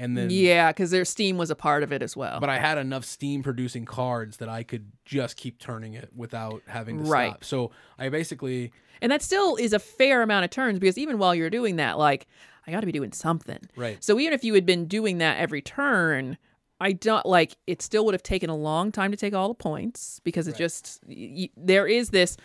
and 0.00 0.16
then 0.16 0.30
Yeah, 0.30 0.72
cuz 0.72 0.90
their 0.90 1.04
Steam 1.04 1.36
was 1.38 1.50
a 1.50 1.54
part 1.54 1.84
of 1.84 1.92
it 1.92 2.02
as 2.02 2.16
well. 2.16 2.40
But 2.40 2.48
I 2.48 2.58
had 2.58 2.78
enough 2.78 3.04
steam 3.04 3.42
producing 3.44 3.84
cards 3.84 4.38
that 4.38 4.48
I 4.48 4.64
could 4.64 4.90
just 5.04 5.36
keep 5.36 5.58
turning 5.60 5.94
it 5.94 6.08
without 6.16 6.62
having 6.66 6.98
to 6.98 7.04
Right. 7.04 7.30
stop. 7.30 7.44
So 7.44 7.70
I 7.98 8.08
basically 8.08 8.72
And 9.02 9.12
that 9.12 9.22
still 9.22 9.54
is 9.56 9.72
a 9.72 9.78
fair 9.78 10.22
amount 10.22 10.44
of 10.44 10.50
turns 10.50 10.78
because 10.78 10.98
even 10.98 11.18
while 11.18 11.34
you're 11.34 11.48
doing 11.50 11.76
that, 11.76 11.96
like, 11.98 12.26
I 12.66 12.70
got 12.70 12.80
to 12.80 12.86
be 12.86 12.92
doing 12.92 13.12
something. 13.12 13.58
right. 13.76 14.02
So 14.02 14.18
even 14.18 14.32
if 14.34 14.42
you 14.44 14.54
had 14.54 14.66
been 14.66 14.86
doing 14.86 15.18
that 15.18 15.38
every 15.38 15.62
turn, 15.62 16.36
I 16.80 16.92
don't 16.92 17.24
like 17.26 17.56
it 17.66 17.80
still 17.82 18.04
would 18.06 18.14
have 18.14 18.22
taken 18.22 18.48
a 18.50 18.56
long 18.56 18.90
time 18.92 19.10
to 19.10 19.16
take 19.16 19.34
all 19.34 19.48
the 19.48 19.54
points 19.54 20.20
because 20.24 20.48
it 20.48 20.52
Right. 20.52 20.58
just 20.58 21.00
y- 21.08 21.50
there 21.56 21.86
is 21.86 22.10
this 22.10 22.36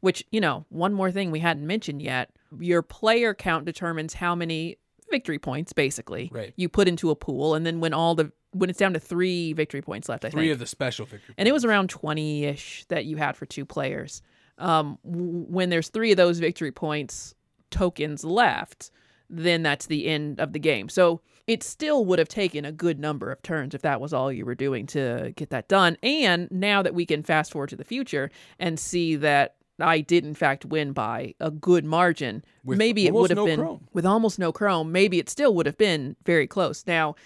which, 0.00 0.22
you 0.30 0.40
know, 0.40 0.66
one 0.68 0.92
more 0.92 1.10
thing 1.10 1.30
we 1.30 1.38
hadn't 1.40 1.66
mentioned 1.66 2.02
yet. 2.02 2.30
Your 2.60 2.82
player 2.82 3.32
count 3.34 3.64
determines 3.64 4.14
how 4.14 4.34
many 4.34 4.76
victory 5.10 5.38
points 5.38 5.72
basically 5.72 6.30
Right. 6.32 6.52
you 6.56 6.68
put 6.68 6.88
into 6.88 7.10
a 7.10 7.16
pool 7.16 7.54
and 7.54 7.64
then 7.64 7.80
when 7.80 7.92
all 7.92 8.14
the 8.14 8.32
when 8.52 8.70
it's 8.70 8.78
down 8.78 8.92
to 8.94 9.00
3 9.00 9.52
victory 9.54 9.82
points 9.82 10.08
left, 10.08 10.24
I 10.24 10.30
Three 10.30 10.42
think. 10.44 10.52
of 10.52 10.58
the 10.60 10.66
special 10.66 11.06
victory. 11.06 11.34
and 11.36 11.48
it 11.48 11.52
was 11.52 11.64
around 11.64 11.90
20ish 11.90 12.86
that 12.88 13.04
you 13.04 13.16
had 13.16 13.36
for 13.36 13.46
two 13.46 13.64
players 13.64 14.22
um, 14.58 14.98
w- 15.04 15.44
when 15.48 15.70
there's 15.70 15.88
three 15.88 16.10
of 16.12 16.16
those 16.16 16.38
victory 16.38 16.70
points 16.72 17.34
tokens 17.70 18.24
left 18.24 18.90
then 19.30 19.62
that's 19.62 19.86
the 19.86 20.06
end 20.06 20.38
of 20.38 20.52
the 20.52 20.58
game 20.60 20.88
so 20.88 21.20
it 21.46 21.62
still 21.62 22.04
would 22.04 22.18
have 22.18 22.28
taken 22.28 22.64
a 22.64 22.70
good 22.72 22.98
number 23.00 23.32
of 23.32 23.42
turns 23.42 23.74
if 23.74 23.82
that 23.82 24.00
was 24.00 24.12
all 24.12 24.30
you 24.32 24.44
were 24.46 24.54
doing 24.54 24.86
to 24.86 25.32
get 25.36 25.50
that 25.50 25.66
done 25.66 25.96
and 26.02 26.48
now 26.52 26.82
that 26.82 26.94
we 26.94 27.04
can 27.04 27.22
fast 27.22 27.50
forward 27.52 27.68
to 27.70 27.76
the 27.76 27.84
future 27.84 28.30
and 28.60 28.78
see 28.78 29.16
that 29.16 29.56
I 29.80 30.00
did 30.00 30.24
in 30.24 30.34
fact 30.34 30.64
win 30.64 30.92
by 30.92 31.34
a 31.40 31.50
good 31.50 31.84
margin. 31.84 32.44
With 32.64 32.78
maybe 32.78 33.06
it 33.06 33.14
would 33.14 33.30
have 33.30 33.36
no 33.36 33.46
been 33.46 33.60
chrome. 33.60 33.88
with 33.92 34.06
almost 34.06 34.38
no 34.38 34.52
chrome. 34.52 34.92
Maybe 34.92 35.18
it 35.18 35.28
still 35.28 35.54
would 35.54 35.66
have 35.66 35.78
been 35.78 36.16
very 36.24 36.46
close. 36.46 36.84
Now, 36.86 37.16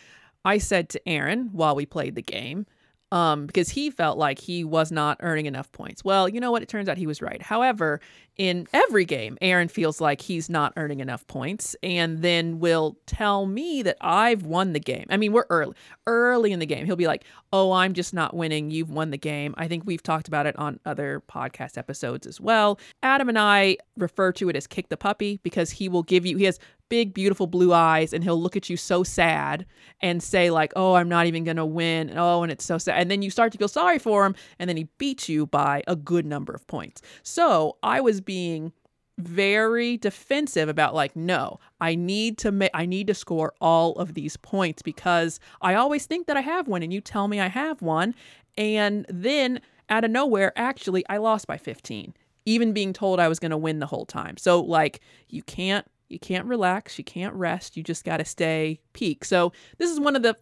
I 0.45 0.59
said 0.59 0.89
to 0.91 1.09
Aaron 1.09 1.51
while 1.53 1.75
we 1.75 1.85
played 1.85 2.15
the 2.15 2.23
game, 2.23 2.67
um, 3.11 3.47
because 3.47 3.71
he 3.71 3.91
felt 3.91 4.19
like 4.19 4.39
he 4.39 4.65
was 4.65 4.93
not 4.93 5.19
earning 5.21 5.47
enough 5.47 5.71
points. 5.73 6.05
Well, 6.05 6.29
you 6.29 6.41
know 6.41 6.51
what? 6.51 6.63
It 6.63 6.69
turns 6.69 6.89
out 6.89 6.99
he 6.99 7.07
was 7.07 7.23
right. 7.23 7.41
However, 7.41 8.01
in 8.37 8.69
every 8.73 9.05
game, 9.05 9.37
Aaron 9.41 9.67
feels 9.67 10.01
like 10.01 10.21
he's 10.21 10.49
not 10.49 10.73
earning 10.77 11.01
enough 11.01 11.27
points 11.27 11.75
and 11.83 12.23
then 12.23 12.61
will 12.61 12.97
tell 13.07 13.47
me 13.47 13.83
that 13.83 13.97
I've 14.01 14.45
won 14.45 14.75
the 14.75 14.81
game. 14.81 15.07
I 15.11 15.17
mean, 15.17 15.33
we're 15.33 15.47
early, 15.51 15.75
early 16.07 16.53
in 16.53 16.61
the 16.61 16.67
game. 16.67 16.87
He'll 16.87 16.97
be 16.97 17.09
like, 17.09 17.25
Oh, 17.53 17.73
I'm 17.73 17.95
just 17.95 18.13
not 18.13 18.35
winning. 18.37 18.71
You've 18.71 18.91
won 18.91 19.11
the 19.11 19.19
game. 19.19 19.55
I 19.57 19.69
think 19.69 19.85
we've 19.87 20.03
talked 20.03 20.29
about 20.29 20.47
it 20.47 20.57
on 20.59 20.79
other 20.85 21.23
podcast 21.29 21.79
episodes 21.79 22.27
as 22.27 22.41
well. 22.41 22.79
Adam 23.03 23.29
and 23.29 23.39
I 23.39 23.79
refer 23.97 24.33
to 24.33 24.51
it 24.51 24.57
as 24.57 24.67
kick 24.67 24.91
the 24.91 24.99
puppy 24.99 25.41
because 25.43 25.71
he 25.71 25.89
will 25.89 26.03
give 26.03 26.27
you, 26.27 26.37
he 26.37 26.45
has 26.45 26.59
big, 26.89 27.15
beautiful 27.15 27.47
blue 27.47 27.73
eyes 27.73 28.13
and 28.13 28.25
he'll 28.25 28.41
look 28.41 28.57
at 28.57 28.71
you 28.71 28.77
so 28.77 29.03
sad 29.03 29.67
and 30.01 30.23
say, 30.23 30.51
like, 30.51 30.73
Oh, 30.77 30.95
I'm 30.95 31.09
not 31.09 31.27
even 31.27 31.45
to 31.57 31.67
win. 31.67 32.13
Oh, 32.17 32.43
and 32.43 32.53
it's 32.53 32.65
so 32.65 32.79
sad. 32.79 33.01
And 33.01 33.11
then 33.11 33.23
you 33.23 33.31
start 33.31 33.53
to 33.53 33.59
feel 33.59 33.69
sorry 33.69 33.99
for 33.99 34.25
him 34.25 34.35
and 34.59 34.69
then 34.69 34.77
he 34.77 34.89
beats 34.99 35.29
you 35.29 35.47
by 35.47 35.83
a 35.87 35.97
good 35.97 36.27
number 36.27 36.53
of 36.53 36.67
points. 36.67 37.03
So 37.23 37.77
I 37.83 38.01
was 38.01 38.21
being 38.21 38.73
very 39.19 39.97
defensive 39.97 40.69
about 40.69 40.95
like 40.95 41.17
no 41.17 41.59
i 41.81 41.97
need 41.97 42.39
to 42.39 42.53
make 42.53 42.71
i 42.73 42.87
need 42.87 43.09
to 43.09 43.15
score 43.15 43.53
all 43.61 43.95
of 43.95 44.15
these 44.15 44.37
points 44.37 44.81
because 44.81 45.41
i 45.61 45.75
always 45.75 46.07
think 46.07 46.29
that 46.29 46.37
i 46.37 46.41
have 46.41 46.69
one 46.69 46.85
and 46.85 46.93
you 46.93 47.01
tell 47.01 47.27
me 47.27 47.41
i 47.41 47.49
have 47.49 47.83
one 47.83 48.15
and 48.57 49.05
then 49.09 49.61
out 49.91 50.05
of 50.05 50.11
nowhere 50.13 50.53
actually 50.55 51.05
i 51.09 51.17
lost 51.17 51.49
by 51.49 51.59
15 51.59 52.15
even 52.47 52.73
being 52.73 52.93
told 52.93 53.19
i 53.19 53.27
was 53.27 53.41
going 53.41 53.51
to 53.51 53.57
win 53.57 53.81
the 53.81 53.87
whole 53.87 54.07
time 54.07 54.37
so 54.37 54.61
like 54.61 55.01
you 55.29 55.43
can't 55.43 55.85
you 56.09 56.19
can't 56.19 56.47
relax 56.47 56.99
you 56.99 57.05
can't 57.05 57.35
rest 57.35 57.77
you 57.77 57.83
just 57.83 58.05
got 58.05 58.19
to 58.19 58.25
stay 58.25 58.81
peak 58.93 59.25
so 59.25 59.53
this 59.79 59.91
is 59.91 60.01
one 60.01 60.17
of 60.17 60.23
the 60.23 60.37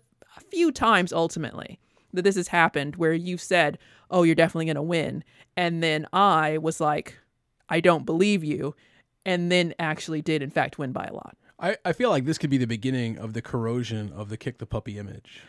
few 0.51 0.71
times 0.71 1.13
ultimately 1.13 1.79
that 2.13 2.23
this 2.23 2.37
has 2.37 2.49
happened 2.49 2.97
where 2.97 3.13
you've 3.13 3.41
said 3.41 3.79
oh 4.11 4.23
you're 4.23 4.35
definitely 4.35 4.67
going 4.67 4.77
to 4.77 4.83
win 4.83 5.25
and 5.57 5.83
then 5.83 6.07
i 6.13 6.59
was 6.59 6.81
like 6.81 7.19
I 7.69 7.81
don't 7.81 8.07
believe 8.07 8.45
you, 8.45 8.75
and 9.25 9.51
then 9.51 9.75
actually 9.79 10.23
did 10.23 10.43
in 10.43 10.51
fact 10.51 10.79
win 10.79 10.93
by 10.93 11.05
a 11.05 11.13
lot. 11.13 11.37
I, 11.59 11.77
I 11.85 11.93
feel 11.93 12.11
like 12.11 12.25
this 12.25 12.39
could 12.39 12.51
be 12.51 12.59
the 12.59 12.67
beginning 12.67 13.19
of 13.19 13.33
the 13.33 13.43
corrosion 13.43 14.13
of 14.15 14.29
the 14.29 14.37
kick 14.37 14.59
the 14.59 14.67
puppy 14.67 14.99
image. 14.99 15.41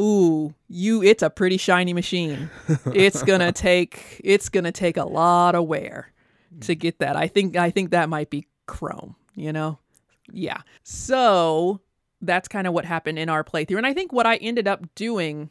Ooh, 0.00 0.54
you 0.68 1.02
it's 1.02 1.22
a 1.22 1.30
pretty 1.30 1.56
shiny 1.56 1.92
machine. 1.92 2.48
it's 2.86 3.22
to 3.40 3.52
take 3.52 4.20
it's 4.24 4.48
to 4.48 4.72
take 4.72 4.96
a 4.96 5.04
lot 5.04 5.54
of 5.54 5.66
wear 5.66 6.12
to 6.60 6.74
mm. 6.74 6.78
get 6.78 6.98
that. 7.00 7.16
I 7.16 7.28
think 7.28 7.56
I 7.56 7.70
think 7.70 7.90
that 7.90 8.08
might 8.08 8.30
be 8.30 8.46
chrome, 8.66 9.16
you 9.34 9.52
know. 9.52 9.78
Yeah. 10.32 10.62
So, 10.82 11.80
that's 12.20 12.48
kind 12.48 12.66
of 12.66 12.72
what 12.72 12.84
happened 12.84 13.18
in 13.18 13.28
our 13.28 13.44
playthrough. 13.44 13.76
And 13.76 13.86
I 13.86 13.92
think 13.92 14.12
what 14.12 14.26
I 14.26 14.36
ended 14.36 14.68
up 14.68 14.94
doing 14.94 15.50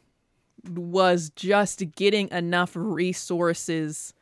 was 0.68 1.30
just 1.30 1.82
getting 1.92 2.30
enough 2.30 2.72
resources 2.74 4.14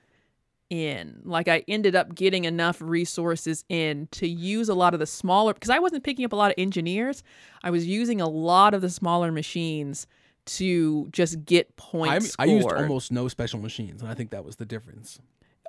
in. 0.71 1.21
Like 1.25 1.49
I 1.49 1.65
ended 1.69 1.95
up 1.95 2.15
getting 2.15 2.45
enough 2.45 2.81
resources 2.81 3.65
in 3.69 4.09
to 4.13 4.29
use 4.29 4.69
a 4.69 4.75
lot 4.75 4.95
of 4.95 5.01
the 5.01 5.07
smaller 5.07 5.53
because 5.53 5.71
I 5.71 5.79
wasn't 5.79 6.05
picking 6.05 6.25
up 6.25 6.33
a 6.33 6.37
lot 6.37 6.51
of 6.51 6.55
engineers. 6.59 7.23
I 7.63 7.71
was 7.71 7.87
using 7.87 8.21
a 8.21 8.29
lot 8.29 8.73
of 8.73 8.81
the 8.81 8.91
smaller 8.91 9.33
machines 9.33 10.07
to 10.47 11.09
just 11.13 11.45
get 11.45 11.77
points. 11.77 12.35
I 12.39 12.47
used 12.47 12.67
almost 12.67 13.13
no 13.13 13.29
special 13.29 13.61
machines, 13.61 14.01
and 14.01 14.11
I 14.11 14.15
think 14.15 14.31
that 14.31 14.45
was 14.45 14.57
the 14.57 14.65
difference. 14.65 15.21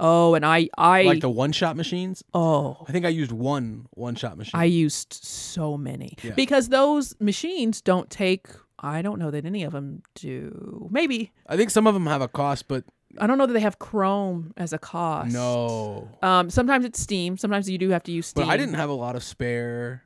Oh, 0.04 0.34
and 0.34 0.44
I 0.46 0.68
I 0.78 1.04
like 1.04 1.22
the 1.22 1.30
one 1.30 1.52
shot 1.52 1.78
machines, 1.78 2.24
oh 2.34 2.84
I 2.88 2.92
think 2.92 3.06
I 3.06 3.10
used 3.10 3.32
one 3.32 3.88
one 3.92 4.16
shot 4.16 4.38
machine. 4.38 4.60
I 4.60 4.66
used 4.66 5.14
so 5.14 5.78
many 5.78 6.18
Yeah. 6.24 6.32
because 6.36 6.70
those 6.70 7.16
machines 7.20 7.82
don't 7.82 8.10
take. 8.10 8.48
I 8.80 9.04
don't 9.04 9.20
know 9.20 9.30
that 9.30 9.46
any 9.46 9.64
of 9.64 9.74
them 9.74 10.02
do. 10.16 10.88
Maybe 10.92 11.32
I 11.48 11.56
think 11.56 11.70
some 11.70 11.86
of 11.88 11.94
them 11.94 12.08
have 12.08 12.22
a 12.22 12.28
cost, 12.28 12.68
but 12.68 12.84
I 13.20 13.28
don't 13.28 13.38
know 13.38 13.46
that 13.46 13.54
they 13.54 13.60
have 13.60 13.78
Chrome 13.78 14.54
as 14.58 14.74
a 14.74 14.80
cost. 14.80 15.32
no. 15.34 16.10
Um, 16.24 16.50
sometimes 16.50 16.84
it's 16.86 17.00
Steam. 17.00 17.38
Sometimes 17.38 17.70
you 17.70 17.78
do 17.78 17.90
have 17.90 18.04
to 18.04 18.12
use 18.12 18.28
Steam. 18.28 18.46
But 18.48 18.52
I 18.52 18.58
didn't 18.58 18.76
have 18.76 18.90
a 18.90 18.94
lot 18.94 19.16
of 19.16 19.24
spare 19.24 20.04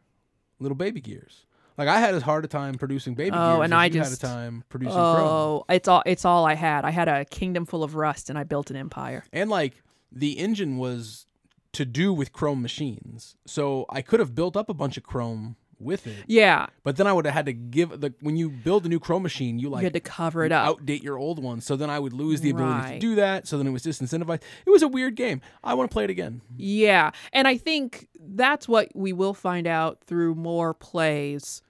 little 0.59 0.75
baby 0.75 0.99
gears. 1.01 1.45
Like 1.77 1.87
I 1.89 1.99
had 1.99 2.15
as 2.15 2.23
hard 2.23 2.45
a 2.45 2.47
time 2.47 2.75
producing 2.75 3.15
baby 3.15 3.31
Oh, 3.35 3.57
gears 3.57 3.63
and 3.65 3.73
as 3.73 3.77
I 3.77 3.89
just- 3.89 4.21
had 4.21 4.29
a 4.29 4.33
time 4.33 4.63
producing 4.69 4.95
chrome. 4.95 5.27
Oh, 5.27 5.65
it's 5.69 5.87
all 5.87 6.03
it's 6.05 6.25
all 6.25 6.45
I 6.45 6.55
had. 6.55 6.83
I 6.85 6.89
had 6.91 7.07
a 7.07 7.25
kingdom 7.25 7.65
full 7.65 7.83
of 7.83 7.95
rust, 7.95 8.29
and 8.29 8.39
I 8.39 8.43
built 8.43 8.71
an 8.71 8.75
empire. 8.77 9.23
And 9.33 9.49
like 9.49 9.81
the 10.15 10.37
engine 10.39 10.77
was 10.77 11.27
to 11.73 11.85
do 11.85 12.13
with 12.13 12.31
chrome 12.31 12.61
machines. 12.61 13.35
So 13.45 13.85
I 13.89 14.01
could 14.01 14.19
have 14.19 14.33
built 14.33 14.55
up 14.55 14.69
a 14.69 14.73
bunch 14.73 14.95
of 14.97 15.03
chrome 15.03 15.57
with 15.77 16.07
it. 16.07 16.23
Yeah, 16.27 16.67
But 16.83 16.95
then 16.95 17.05
I 17.05 17.11
would 17.11 17.25
have 17.25 17.33
had 17.33 17.45
to 17.47 17.53
give 17.53 17.99
the 17.99 18.13
when 18.21 18.37
you 18.37 18.49
build 18.49 18.85
a 18.85 18.89
new 18.89 18.99
chrome 18.99 19.23
machine, 19.23 19.59
you 19.59 19.69
like 19.69 19.81
you 19.81 19.87
had 19.87 19.93
to 19.93 19.99
cover 19.99 20.45
it 20.45 20.53
up. 20.53 20.79
outdate 20.79 21.03
your 21.03 21.17
old 21.17 21.43
one. 21.43 21.59
So 21.59 21.75
then 21.75 21.89
I 21.89 21.99
would 21.99 22.13
lose 22.13 22.39
the 22.41 22.49
ability 22.51 22.93
to 22.93 22.99
do 22.99 23.15
that. 23.15 23.45
So 23.45 23.57
then 23.57 23.67
it 23.67 23.71
was 23.71 23.83
disincentivized. 23.83 24.41
It 24.65 24.69
was 24.69 24.83
a 24.83 24.87
weird 24.87 25.15
game. 25.15 25.41
I 25.63 25.73
want 25.73 25.89
to 25.89 25.93
play 25.93 26.05
it 26.05 26.09
again. 26.09 26.41
Yeah, 26.55 27.11
and 27.33 27.45
I 27.47 27.57
think 27.57 28.07
that's 28.19 28.67
what 28.69 28.89
we 28.95 29.11
will 29.11 29.33
find 29.33 29.67
out 29.67 30.01
through 30.05 30.35
more 30.35 30.73
plays 30.73 31.61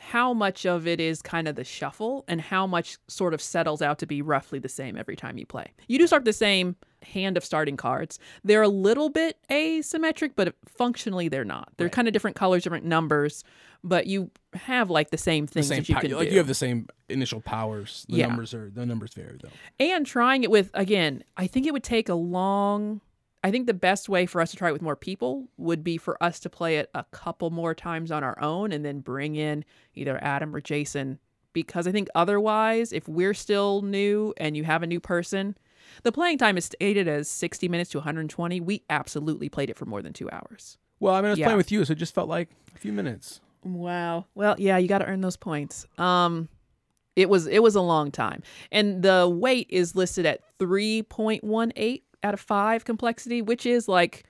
how 0.00 0.32
much 0.32 0.64
of 0.64 0.86
it 0.86 1.00
is 1.00 1.20
kind 1.20 1.48
of 1.48 1.56
the 1.56 1.64
shuffle 1.64 2.24
and 2.28 2.40
how 2.40 2.66
much 2.66 2.98
sort 3.08 3.34
of 3.34 3.42
settles 3.42 3.82
out 3.82 3.98
to 3.98 4.06
be 4.06 4.22
roughly 4.22 4.60
the 4.60 4.68
same 4.68 4.96
every 4.96 5.16
time 5.16 5.36
you 5.36 5.44
play. 5.44 5.72
You 5.88 5.98
do 5.98 6.06
start 6.06 6.24
the 6.24 6.32
same 6.32 6.76
hand 7.02 7.36
of 7.36 7.44
starting 7.44 7.76
cards. 7.76 8.18
They're 8.44 8.62
a 8.62 8.68
little 8.68 9.08
bit 9.08 9.36
asymmetric, 9.50 10.32
but 10.36 10.54
functionally 10.66 11.28
they're 11.28 11.44
not. 11.44 11.70
They're 11.76 11.86
Right. 11.86 11.92
kind 11.92 12.08
of 12.08 12.12
different 12.12 12.36
colors, 12.36 12.62
different 12.64 12.84
numbers, 12.86 13.44
but 13.84 14.06
you 14.06 14.30
have 14.54 14.90
like 14.90 15.10
the 15.10 15.18
same 15.18 15.46
The 15.46 15.52
things 15.52 15.68
same 15.68 15.78
that 15.78 15.88
you 15.88 15.94
pow- 15.94 16.00
can 16.00 16.10
like 16.12 16.28
do. 16.28 16.32
you 16.32 16.38
have 16.38 16.46
the 16.48 16.54
same 16.54 16.88
initial 17.08 17.40
powers. 17.40 18.04
The 18.08 18.16
Yeah. 18.16 18.26
numbers 18.26 18.52
are 18.54 18.70
the 18.70 18.84
numbers 18.86 19.14
vary 19.14 19.38
though. 19.42 19.48
and 19.78 20.04
trying 20.06 20.42
it 20.42 20.50
with 20.50 20.70
again 20.74 21.22
i 21.36 21.46
think 21.46 21.66
it 21.66 21.72
would 21.72 21.84
take 21.84 22.08
a 22.08 22.14
long 22.14 23.00
i 23.44 23.50
think 23.50 23.66
the 23.66 23.74
best 23.74 24.08
way 24.08 24.26
for 24.26 24.40
us 24.40 24.50
to 24.50 24.56
try 24.56 24.68
it 24.68 24.72
with 24.72 24.82
more 24.82 24.96
people 24.96 25.48
would 25.56 25.82
be 25.84 25.96
for 25.96 26.22
us 26.22 26.40
to 26.40 26.50
play 26.50 26.76
it 26.78 26.90
a 26.94 27.04
couple 27.12 27.50
more 27.50 27.74
times 27.74 28.10
on 28.10 28.22
our 28.24 28.38
own 28.42 28.72
and 28.72 28.84
then 28.84 29.00
bring 29.00 29.36
in 29.36 29.64
either 29.94 30.18
adam 30.22 30.54
or 30.54 30.60
jason 30.60 31.18
because 31.52 31.86
i 31.86 31.92
think 31.92 32.08
otherwise 32.14 32.92
if 32.92 33.06
we're 33.08 33.34
still 33.34 33.80
new 33.82 34.34
and 34.36 34.56
you 34.56 34.64
have 34.64 34.82
a 34.82 34.86
new 34.86 35.00
person 35.00 35.56
the 36.02 36.12
playing 36.12 36.38
time 36.38 36.56
is 36.56 36.64
stated 36.64 37.08
as 37.08 37.28
60 37.28 37.68
minutes 37.68 37.90
to 37.90 37.98
120 37.98 38.60
we 38.60 38.82
absolutely 38.90 39.48
played 39.48 39.70
it 39.70 39.76
for 39.76 39.84
more 39.86 40.02
than 40.02 40.12
two 40.12 40.28
hours 40.30 40.78
Well, 41.00 41.14
I 41.14 41.18
mean, 41.20 41.26
I 41.26 41.30
was 41.30 41.38
Yeah. 41.38 41.46
playing 41.46 41.58
with 41.58 41.70
you, 41.72 41.84
so 41.84 41.92
it 41.92 41.98
just 41.98 42.14
felt 42.14 42.28
like 42.28 42.48
a 42.74 42.78
few 42.78 42.92
minutes. 42.92 43.40
Wow. 43.64 44.26
Well, 44.34 44.54
yeah, 44.58 44.76
you 44.78 44.88
got 44.88 44.98
to 44.98 45.06
earn 45.06 45.20
those 45.20 45.36
points. 45.36 45.86
Um 45.98 46.48
it 47.16 47.28
was 47.28 47.46
it 47.48 47.62
was 47.62 47.74
a 47.74 47.80
long 47.80 48.10
time. 48.12 48.42
And 48.70 49.02
the 49.02 49.28
weight 49.28 49.66
is 49.70 49.96
listed 49.96 50.24
at 50.26 50.40
3.18 50.58 52.02
out 52.22 52.34
of 52.34 52.40
5 52.40 52.84
complexity, 52.84 53.42
which 53.42 53.66
is 53.66 53.88
like 53.88 54.24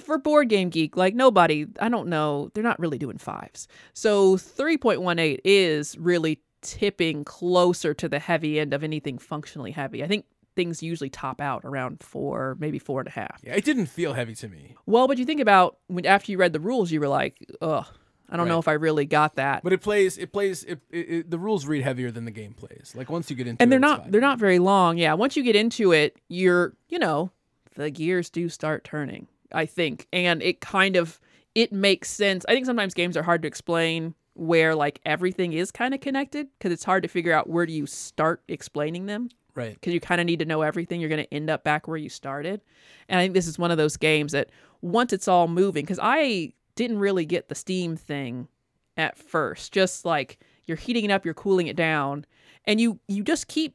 for 0.00 0.18
board 0.18 0.48
game 0.48 0.68
geek, 0.68 0.96
like 0.96 1.14
nobody, 1.14 1.66
I 1.80 1.88
don't 1.88 2.08
know, 2.08 2.50
they're 2.54 2.62
not 2.62 2.78
really 2.78 2.98
doing 2.98 3.18
fives. 3.18 3.66
So 3.94 4.36
3.18 4.36 5.38
is 5.44 5.96
really 5.98 6.40
tipping 6.60 7.24
closer 7.24 7.94
to 7.94 8.08
the 8.08 8.18
heavy 8.18 8.58
end 8.60 8.74
of 8.74 8.82
anything 8.84 9.16
functionally 9.18 9.70
heavy. 9.70 10.02
I 10.04 10.06
think 10.08 10.26
things 10.58 10.82
usually 10.82 11.08
top 11.08 11.40
out 11.40 11.64
around 11.64 12.02
four, 12.02 12.56
maybe 12.58 12.80
four 12.80 12.98
and 13.00 13.06
a 13.06 13.12
half. 13.12 13.40
Yeah, 13.44 13.54
it 13.54 13.64
didn't 13.64 13.86
feel 13.86 14.14
heavy 14.14 14.34
to 14.34 14.48
me, 14.48 14.74
Well, 14.86 15.06
but 15.06 15.16
you 15.16 15.24
think 15.24 15.40
about 15.40 15.78
when 15.86 16.04
after 16.04 16.32
you 16.32 16.36
read 16.38 16.52
the 16.52 16.58
rules, 16.58 16.90
you 16.90 16.98
were 16.98 17.06
like, 17.06 17.36
ugh, 17.62 17.86
I 18.28 18.36
don't 18.36 18.48
know 18.48 18.58
if 18.58 18.66
I 18.66 18.72
really 18.72 19.06
got 19.06 19.36
that. 19.36 19.62
but 19.62 19.72
it 19.72 19.80
plays. 19.80 20.18
It 20.18 20.32
plays. 20.32 20.64
It, 20.64 20.80
it, 20.90 20.98
it, 20.98 21.30
the 21.30 21.38
rules 21.38 21.64
read 21.64 21.84
heavier 21.84 22.10
than 22.10 22.24
the 22.24 22.32
game 22.32 22.54
plays. 22.54 22.92
Like 22.96 23.08
once 23.08 23.30
you 23.30 23.36
get 23.36 23.46
into 23.46 23.62
and 23.62 23.70
they're 23.70 23.78
it's 23.78 23.82
not 23.88 24.10
they're 24.10 24.20
not 24.20 24.40
very 24.40 24.58
long. 24.58 24.98
Yeah, 24.98 25.14
once 25.14 25.36
you 25.36 25.44
get 25.44 25.54
into 25.54 25.92
it, 25.92 26.16
you're 26.28 26.74
you 26.88 26.98
know 26.98 27.30
the 27.76 27.88
gears 27.88 28.28
do 28.28 28.48
start 28.48 28.82
turning. 28.82 29.28
I 29.52 29.64
think, 29.64 30.08
and 30.12 30.42
it 30.42 30.60
kind 30.60 30.96
of 30.96 31.20
it 31.54 31.72
makes 31.72 32.10
sense. 32.10 32.44
I 32.48 32.52
think 32.52 32.66
sometimes 32.66 32.94
games 32.94 33.16
are 33.16 33.22
hard 33.22 33.42
to 33.42 33.48
explain 33.48 34.14
where 34.34 34.74
like 34.74 35.00
everything 35.06 35.52
is 35.52 35.70
kind 35.70 35.94
of 35.94 36.00
connected 36.00 36.48
because 36.58 36.72
it's 36.72 36.84
hard 36.84 37.04
to 37.04 37.08
figure 37.08 37.32
out 37.32 37.48
where 37.48 37.64
do 37.64 37.72
you 37.72 37.86
start 37.86 38.42
explaining 38.48 39.06
them 39.06 39.28
right. 39.54 39.74
because 39.74 39.92
you 39.92 40.00
kind 40.00 40.20
of 40.20 40.26
need 40.26 40.38
to 40.38 40.44
know 40.44 40.62
everything. 40.62 41.00
You're 41.00 41.08
going 41.08 41.24
to 41.24 41.34
end 41.34 41.50
up 41.50 41.64
back 41.64 41.88
where 41.88 41.96
you 41.96 42.08
started. 42.08 42.60
And 43.08 43.18
I 43.18 43.24
think 43.24 43.34
this 43.34 43.46
is 43.46 43.58
one 43.58 43.70
of 43.70 43.78
those 43.78 43.96
games 43.96 44.32
that 44.32 44.50
once 44.82 45.12
it's 45.12 45.28
all 45.28 45.48
moving, 45.48 45.84
because 45.84 46.00
I 46.00 46.52
didn't 46.74 46.98
really 46.98 47.26
get 47.26 47.48
the 47.48 47.54
Steam 47.54 47.96
thing 47.96 48.48
at 48.96 49.16
first. 49.16 49.72
Just 49.72 50.04
like 50.04 50.38
you're 50.66 50.76
heating 50.76 51.04
it 51.04 51.10
up, 51.10 51.24
you're 51.24 51.34
cooling 51.34 51.66
it 51.66 51.76
down, 51.76 52.26
and 52.64 52.80
you 52.80 53.00
you 53.08 53.22
just 53.22 53.48
keep 53.48 53.74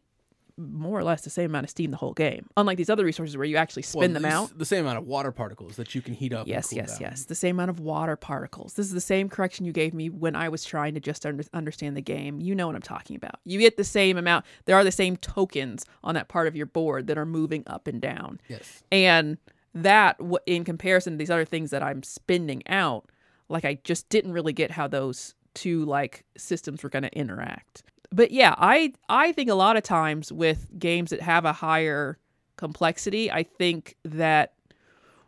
more 0.58 1.00
or 1.00 1.04
less 1.04 1.22
the 1.22 1.30
same 1.30 1.50
amount 1.50 1.64
of 1.64 1.70
steam 1.72 1.90
the 1.92 1.98
whole 1.98 2.14
game. 2.14 2.46
Unlike 2.58 2.78
these 2.78 2.90
other 2.90 3.04
resources 3.06 3.36
where 3.36 3.46
you 3.46 3.58
actually 3.58 3.82
spin 3.82 4.14
Well, 4.14 4.22
them 4.22 4.26
out. 4.26 4.58
The 4.58 4.66
same 4.66 4.82
amount 4.86 5.00
of 5.00 5.08
water 5.08 5.32
particles 5.32 5.78
that 5.78 5.96
you 5.96 6.02
can 6.02 6.14
heat 6.14 6.32
up. 6.34 6.42
and 6.42 6.48
Yes, 6.50 6.70
cool 6.70 6.78
yes, 6.78 6.92
down. 7.00 7.10
yes. 7.10 7.26
The 7.26 7.36
same 7.36 7.56
amount 7.56 7.72
of 7.72 7.80
water 7.80 8.16
particles. 8.16 8.74
This 8.76 8.86
is 8.86 8.92
the 8.94 9.02
same 9.02 9.30
correction 9.30 9.66
you 9.66 9.72
gave 9.72 9.94
me 9.94 10.10
when 10.10 10.36
I 10.36 10.50
was 10.50 10.64
trying 10.64 10.94
to 10.94 11.00
just 11.00 11.26
under- 11.26 11.44
understand 11.54 11.98
the 11.98 12.02
game. 12.02 12.40
You 12.40 12.54
know 12.54 12.68
what 12.68 12.76
I'm 12.76 12.82
talking 12.84 13.16
about. 13.16 13.40
You 13.46 13.60
get 13.60 13.78
the 13.78 13.84
same 13.84 14.18
amount. 14.18 14.46
There 14.66 14.76
are 14.76 14.84
the 14.84 14.92
same 14.92 15.18
tokens 15.18 15.86
on 16.04 16.14
that 16.16 16.28
part 16.28 16.48
of 16.48 16.56
your 16.56 16.68
board 16.68 17.08
that 17.08 17.18
are 17.18 17.26
moving 17.26 17.64
up 17.66 17.88
and 17.88 18.00
down. 18.00 18.40
Yes. 18.48 18.84
And 18.92 19.38
that, 19.74 20.20
in 20.46 20.64
comparison 20.66 21.14
to 21.14 21.18
these 21.18 21.32
other 21.32 21.46
things 21.46 21.72
that 21.72 21.82
I'm 21.82 22.04
spinning 22.04 22.62
out, 22.68 23.10
like 23.50 23.66
I 23.66 23.80
just 23.84 24.08
didn't 24.10 24.34
really 24.34 24.54
get 24.54 24.70
how 24.72 24.88
those 24.88 25.34
two 25.56 25.84
like 25.86 26.26
systems 26.38 26.84
were 26.84 26.90
going 26.90 27.04
to 27.04 27.16
interact. 27.18 27.84
But 28.14 28.30
yeah, 28.30 28.54
I 28.58 28.94
I 29.10 29.32
think 29.32 29.50
a 29.50 29.56
lot 29.56 29.76
of 29.76 29.82
times 29.82 30.32
with 30.32 30.68
games 30.78 31.10
that 31.10 31.22
have 31.22 31.46
a 31.46 31.52
higher 31.52 32.20
complexity, 32.58 33.32
I 33.32 33.42
think 33.42 33.96
that 34.06 34.54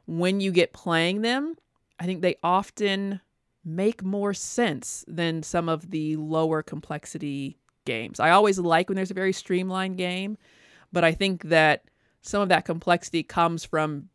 when 0.05 0.39
you 0.39 0.51
get 0.51 0.71
playing 0.71 1.23
them, 1.23 1.55
I 1.99 2.05
think 2.05 2.21
they 2.21 2.35
often 2.43 3.21
make 3.63 4.03
more 4.03 4.35
sense 4.35 5.03
than 5.07 5.41
some 5.41 5.67
of 5.67 5.89
the 5.89 6.15
lower 6.17 6.61
complexity 6.61 7.57
games. 7.85 8.19
I 8.19 8.29
always 8.29 8.59
like 8.59 8.87
when 8.87 8.95
there's 8.95 9.09
a 9.09 9.15
very 9.15 9.33
streamlined 9.33 9.97
game, 9.97 10.37
but 10.93 11.03
I 11.03 11.11
think 11.11 11.45
that 11.45 11.85
some 12.21 12.43
of 12.43 12.49
that 12.49 12.65
complexity 12.65 13.23
comes 13.23 13.65
from 13.65 14.09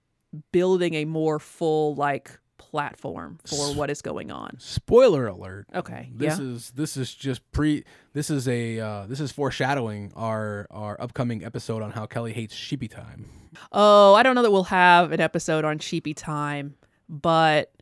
building 0.53 0.95
a 0.95 1.05
more 1.05 1.41
full 1.41 1.97
like 1.97 2.39
platform 2.71 3.39
for 3.45 3.75
what 3.75 3.91
is 3.91 4.01
going 4.03 4.31
on. 4.31 4.57
Spoiler 4.59 5.27
alert. 5.27 5.67
Okay. 5.75 6.11
This 6.15 6.39
yeah. 6.39 6.45
is 6.45 6.71
this 6.71 6.97
is 6.97 7.15
just 7.15 7.51
pre. 7.53 7.85
This 8.13 8.31
is 8.31 8.47
a 8.47 8.79
uh, 8.79 9.07
this 9.07 9.21
is 9.21 9.33
foreshadowing 9.33 10.13
our 10.15 10.67
our 10.71 11.01
upcoming 11.01 11.45
episode 11.45 11.83
on 11.83 11.91
how 11.91 12.07
Kelly 12.07 12.33
hates 12.33 12.55
sheepy 12.55 12.89
time. 12.89 13.27
Oh, 13.73 14.15
I 14.15 14.23
don't 14.23 14.35
know 14.35 14.43
that 14.43 14.51
we'll 14.51 14.65
have 14.65 15.13
an 15.13 15.21
episode 15.21 15.65
on 15.65 15.79
Sheepy 15.79 16.15
Time, 16.15 16.77
but 17.09 17.73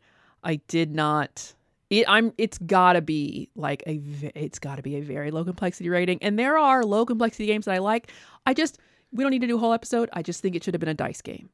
I 0.43 0.55
did 0.67 0.93
not. 0.95 1.53
It, 1.89 2.05
I'm. 2.07 2.33
It's 2.37 2.57
gotta 2.57 3.01
be 3.01 3.49
like 3.55 3.83
a. 3.87 4.01
It's 4.35 4.59
gotta 4.59 4.81
be 4.81 4.95
a 4.97 5.01
very 5.01 5.31
low 5.31 5.43
complexity 5.43 5.89
rating, 5.89 6.19
and 6.21 6.37
there 6.37 6.57
are 6.57 6.83
low 6.83 7.05
complexity 7.05 7.45
games 7.45 7.65
that 7.65 7.75
I 7.75 7.79
like. 7.79 8.11
I 8.45 8.53
just. 8.53 8.79
We 9.11 9.23
don't 9.23 9.31
need 9.31 9.41
to 9.41 9.47
do 9.47 9.55
a 9.55 9.59
whole 9.59 9.73
episode. 9.73 10.09
I 10.13 10.21
just 10.21 10.41
think 10.41 10.55
it 10.55 10.63
should 10.63 10.75
have 10.75 10.79
been 10.79 10.89
a 10.89 10.93
dice 10.93 11.21
game. 11.21 11.49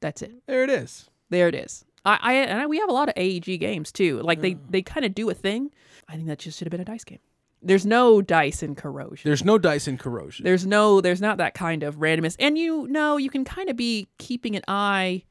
That's 0.00 0.22
it. 0.22 0.32
There 0.46 0.62
it 0.62 0.70
is. 0.70 1.10
There 1.30 1.48
it 1.48 1.54
is. 1.56 1.84
I, 2.04 2.18
I 2.20 2.32
and 2.34 2.60
I, 2.60 2.66
we 2.66 2.78
have 2.78 2.88
a 2.88 2.92
lot 2.92 3.08
of 3.08 3.14
AEG 3.16 3.60
games 3.60 3.92
too. 3.92 4.20
Like 4.20 4.40
they 4.40 4.54
mm. 4.54 4.60
they 4.68 4.82
kind 4.82 5.04
of 5.06 5.14
do 5.14 5.30
a 5.30 5.34
thing. 5.34 5.70
I 6.08 6.14
think 6.14 6.26
that 6.26 6.38
just 6.38 6.58
should 6.58 6.66
have 6.66 6.70
been 6.70 6.80
a 6.80 6.84
dice 6.84 7.04
game. 7.04 7.20
There's 7.62 7.86
no 7.86 8.20
dice 8.20 8.62
in 8.62 8.74
corrosion. 8.74 9.26
There's 9.28 9.44
no 9.44 9.56
dice 9.56 9.88
in 9.88 9.96
corrosion. 9.96 10.44
There's 10.44 10.66
no 10.66 11.00
there's 11.00 11.20
not 11.20 11.38
that 11.38 11.54
kind 11.54 11.82
of 11.82 11.96
randomness. 11.96 12.36
And 12.38 12.58
you 12.58 12.86
know, 12.88 13.16
you 13.16 13.30
can 13.30 13.44
kind 13.44 13.70
of 13.70 13.76
be 13.76 14.08
keeping 14.18 14.54
an 14.54 14.62
eye 14.68 15.24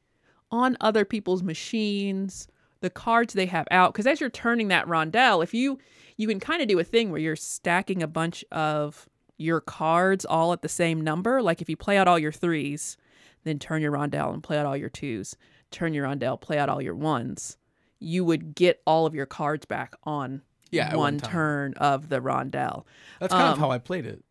on 0.50 0.76
other 0.80 1.04
people's 1.04 1.42
machines, 1.42 2.48
the 2.80 2.90
cards 2.90 3.34
they 3.34 3.46
have 3.46 3.66
out 3.70 3.94
cuz 3.94 4.06
as 4.06 4.20
you're 4.20 4.30
turning 4.30 4.68
that 4.68 4.86
rondelle, 4.86 5.42
if 5.42 5.54
you 5.54 5.78
you 6.16 6.28
can 6.28 6.40
kind 6.40 6.60
of 6.60 6.68
do 6.68 6.78
a 6.78 6.84
thing 6.84 7.10
where 7.10 7.20
you're 7.20 7.36
stacking 7.36 8.02
a 8.02 8.08
bunch 8.08 8.44
of 8.50 9.08
your 9.36 9.60
cards 9.60 10.24
all 10.24 10.52
at 10.52 10.62
the 10.62 10.68
same 10.68 11.00
number, 11.00 11.42
like 11.42 11.60
if 11.60 11.68
you 11.68 11.76
play 11.76 11.96
out 11.96 12.06
all 12.06 12.18
your 12.18 12.32
3s, 12.32 12.96
then 13.44 13.58
turn 13.58 13.82
your 13.82 13.92
rondelle 13.92 14.32
and 14.32 14.42
play 14.42 14.58
out 14.58 14.66
all 14.66 14.76
your 14.76 14.90
2s, 14.90 15.34
turn 15.74 15.94
your 15.94 16.06
rondelle, 16.06 16.40
play 16.40 16.58
out 16.58 16.68
all 16.68 16.80
your 16.80 16.94
1s, 16.94 17.56
you 17.98 18.24
would 18.24 18.54
get 18.54 18.80
all 18.86 19.06
of 19.06 19.14
your 19.14 19.26
cards 19.26 19.66
back 19.66 19.94
on 20.04 20.42
Yeah, 20.70 20.88
one, 20.88 20.98
one 20.98 21.18
turn 21.18 21.74
of 21.74 22.08
the 22.08 22.20
rondelle. 22.20 22.84
That's 23.20 23.32
kind 23.32 23.48
of 23.48 23.54
um, 23.54 23.58
how 23.58 23.70
I 23.70 23.78
played 23.78 24.06
it. 24.06 24.22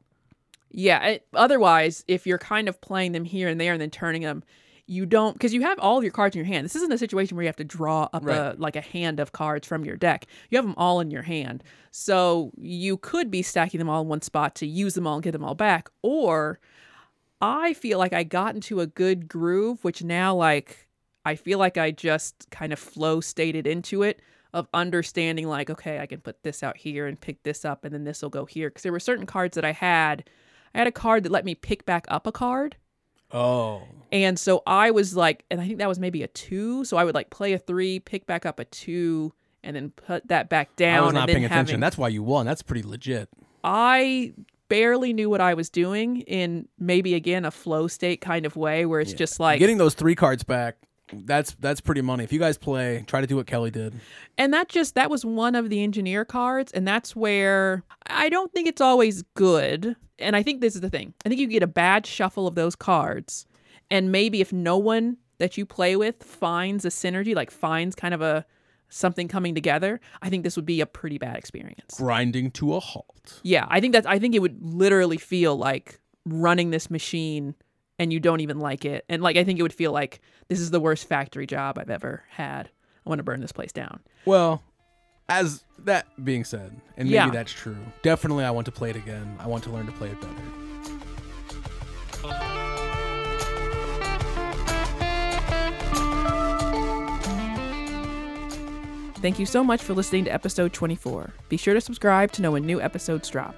Yeah. 0.72 1.06
It, 1.06 1.28
otherwise, 1.34 2.04
if 2.08 2.26
you're 2.26 2.40
kind 2.40 2.68
of 2.68 2.82
playing 2.82 3.12
them 3.12 3.26
here 3.26 3.48
and 3.48 3.60
there 3.62 3.74
and 3.74 3.82
then 3.82 3.92
turning 3.92 4.24
them, 4.24 4.44
you 4.86 5.06
don't 5.06 5.34
because 5.34 5.54
you 5.54 5.62
have 5.62 5.80
all 5.80 5.98
of 5.98 6.04
your 6.04 6.12
cards 6.12 6.36
in 6.36 6.40
your 6.40 6.46
hand. 6.46 6.66
This 6.66 6.76
isn't 6.76 6.92
a 6.92 6.98
situation 6.98 7.38
where 7.38 7.44
you 7.44 7.48
have 7.48 7.56
to 7.56 7.64
draw 7.64 8.10
up 8.12 8.26
a 8.28 8.56
like 8.58 8.76
a 8.76 8.82
hand 8.82 9.20
of 9.20 9.32
cards 9.32 9.66
from 9.66 9.86
your 9.86 9.96
deck. 9.96 10.26
You 10.50 10.58
have 10.58 10.66
them 10.66 10.76
all 10.78 11.00
in 11.00 11.10
your 11.10 11.22
hand, 11.22 11.64
so 11.92 12.52
you 12.58 12.98
could 12.98 13.32
be 13.32 13.42
stacking 13.42 13.78
them 13.78 13.90
all 13.90 14.02
in 14.02 14.10
one 14.10 14.22
spot 14.22 14.56
to 14.56 14.68
use 14.68 14.94
them 14.94 15.08
all 15.08 15.16
and 15.16 15.24
get 15.24 15.32
them 15.32 15.46
all 15.46 15.56
back. 15.56 15.90
Or 16.02 16.60
I 17.40 17.74
feel 17.74 17.98
like 17.98 18.12
I 18.14 18.24
got 18.24 18.56
into 18.56 18.82
a 18.82 18.88
good 18.88 19.30
groove, 19.30 19.84
which 19.86 20.04
now 20.04 20.36
like 20.36 20.90
I 21.26 21.36
feel 21.36 21.60
like 21.60 21.78
I 21.78 21.92
just 21.92 22.50
kind 22.52 22.74
of 22.74 22.80
flow 22.80 23.22
stated 23.22 23.66
into 23.68 24.04
it 24.04 24.22
of 24.54 24.68
understanding 24.72 25.48
like 25.48 25.72
okay 25.72 25.98
i 25.98 26.06
can 26.06 26.20
put 26.22 26.44
this 26.44 26.62
out 26.62 26.78
here 26.78 27.08
and 27.08 27.20
pick 27.20 27.42
this 27.42 27.66
up 27.66 27.84
and 27.84 27.92
then 27.92 28.04
this 28.04 28.22
will 28.22 28.30
go 28.30 28.46
here 28.46 28.70
because 28.70 28.84
there 28.84 28.92
were 28.92 29.00
certain 29.00 29.26
cards 29.26 29.56
that 29.56 29.66
i 29.66 29.72
had 29.72 30.30
i 30.76 30.78
had 30.78 30.86
a 30.86 30.92
card 30.92 31.24
that 31.24 31.32
let 31.32 31.44
me 31.44 31.56
pick 31.56 31.88
back 31.88 32.06
up 32.08 32.28
a 32.28 32.32
card 32.32 32.76
Oh, 33.32 33.82
and 34.12 34.38
so 34.38 34.62
i 34.68 34.92
was 34.92 35.16
like 35.16 35.44
and 35.50 35.60
i 35.60 35.66
think 35.66 35.80
that 35.80 35.88
was 35.88 35.98
maybe 35.98 36.22
a 36.22 36.28
two 36.28 36.86
so 36.86 36.98
i 36.98 37.04
would 37.04 37.16
like 37.16 37.32
play 37.32 37.54
a 37.54 37.58
three 37.58 37.98
pick 38.00 38.28
back 38.28 38.46
up 38.46 38.60
a 38.60 38.66
two 38.66 39.34
and 39.64 39.76
then 39.76 39.90
put 39.90 40.28
that 40.28 40.50
back 40.50 40.76
down 40.76 41.00
I 41.00 41.06
was 41.06 41.14
not 41.16 41.28
paying 41.30 41.46
attention. 41.46 41.68
having 41.68 41.80
That's 41.80 41.98
why 41.98 42.10
you 42.10 42.22
won. 42.22 42.46
That's 42.46 42.62
pretty 42.62 42.88
legit. 42.88 43.30
i 43.64 44.34
barely 44.70 45.14
knew 45.14 45.32
what 45.32 45.42
i 45.42 45.56
was 45.56 45.72
doing 45.72 46.22
in 46.22 46.68
maybe 46.78 47.16
again 47.16 47.44
a 47.44 47.50
flow 47.50 47.88
state 47.88 48.22
kind 48.22 48.46
of 48.46 48.56
way 48.56 48.86
where 48.86 49.00
it's 49.00 49.14
just 49.14 49.40
like 49.40 49.58
Getting 49.58 49.80
those 49.80 49.96
three 49.96 50.14
cards 50.14 50.44
back. 50.44 50.76
That's 51.26 51.56
that's 51.60 51.82
pretty 51.82 52.02
money. 52.02 52.24
If 52.24 52.34
you 52.34 52.40
guys 52.40 52.58
play, 52.58 53.04
try 53.08 53.22
to 53.22 53.28
do 53.28 53.36
what 53.36 53.48
Kelly 53.48 53.72
did. 53.72 53.94
And 54.38 54.54
that 54.54 54.70
just 54.70 54.96
that 54.96 55.10
was 55.10 55.26
one 55.26 55.56
of 55.56 55.70
the 55.70 55.84
engineer 55.84 56.26
cards, 56.26 56.72
and 56.72 56.88
that's 56.88 57.16
where 57.16 57.84
I 58.08 58.30
don't 58.30 58.52
think 58.52 58.68
it's 58.68 58.82
always 58.82 59.22
good. 59.34 59.96
And 60.20 60.36
I 60.36 60.44
think 60.44 60.62
this 60.62 60.76
is 60.76 60.82
the 60.82 60.90
thing. 60.90 61.14
I 61.26 61.30
think 61.30 61.42
you 61.42 61.48
get 61.48 61.64
a 61.64 61.68
bad 61.68 62.06
shuffle 62.06 62.48
of 62.48 62.56
those 62.56 62.76
cards, 62.76 63.46
and 63.90 64.12
maybe 64.12 64.42
if 64.42 64.54
no 64.54 64.78
one 64.78 65.18
that 65.40 65.58
you 65.58 65.66
play 65.66 65.96
with 65.96 66.24
finds 66.24 66.86
a 66.86 66.90
synergy, 66.90 67.36
like 67.36 67.52
finds 67.52 67.96
kind 67.96 68.14
of 68.14 68.22
a 68.22 68.46
something 68.90 69.28
coming 69.28 69.56
together, 69.56 70.00
I 70.22 70.30
think 70.30 70.44
this 70.44 70.56
would 70.56 70.66
be 70.66 70.80
a 70.82 70.86
pretty 70.86 71.18
bad 71.18 71.36
experience. 71.36 71.98
Grinding 71.98 72.52
to 72.52 72.76
a 72.76 72.80
halt. 72.80 73.40
Yeah, 73.44 73.66
I 73.70 73.80
think 73.80 73.94
that's 73.94 74.08
I 74.08 74.20
think 74.20 74.36
it 74.36 74.40
would 74.40 74.64
literally 74.64 75.18
feel 75.18 75.56
like 75.56 76.00
running 76.26 76.70
this 76.70 76.90
machine 76.90 77.56
and 78.00 78.12
you 78.12 78.20
don't 78.20 78.40
even 78.42 78.60
like 78.60 78.86
it. 78.86 79.06
And 79.10 79.22
like 79.22 79.38
I 79.38 79.44
think 79.44 79.60
it 79.60 79.62
would 79.64 79.74
feel 79.74 79.92
like 79.92 80.20
this 80.50 80.60
is 80.60 80.72
the 80.72 80.80
worst 80.80 81.08
factory 81.08 81.46
job 81.48 81.78
I've 81.78 81.90
ever 81.90 82.24
had. 82.30 82.70
I 83.06 83.10
want 83.10 83.20
to 83.20 83.24
burn 83.24 83.42
this 83.42 83.52
place 83.52 83.72
down. 83.72 84.00
Well, 84.26 84.62
as 85.30 85.64
that 85.80 86.06
being 86.24 86.44
said, 86.44 86.80
and 86.98 87.08
maybe 87.08 87.14
Yeah. 87.16 87.30
that's 87.30 87.52
true, 87.52 87.78
definitely 88.02 88.46
I 88.46 88.52
want 88.52 88.66
to 88.66 88.72
play 88.72 88.90
it 88.90 88.96
again. 88.96 89.38
I 89.40 89.48
want 89.48 89.64
to 89.66 89.70
learn 89.70 89.86
to 89.86 89.92
play 89.94 90.10
it 90.10 90.20
better. 90.22 90.34
Thank 99.18 99.40
you 99.40 99.46
so 99.46 99.64
much 99.64 99.82
for 99.82 99.94
listening 99.94 100.26
to 100.26 100.34
episode 100.34 100.74
24. 100.74 101.32
Be 101.48 101.56
sure 101.56 101.74
to 101.74 101.80
subscribe 101.80 102.32
to 102.34 102.42
know 102.42 102.52
when 102.52 102.66
new 102.66 102.82
episodes 102.82 103.30
drop. 103.30 103.56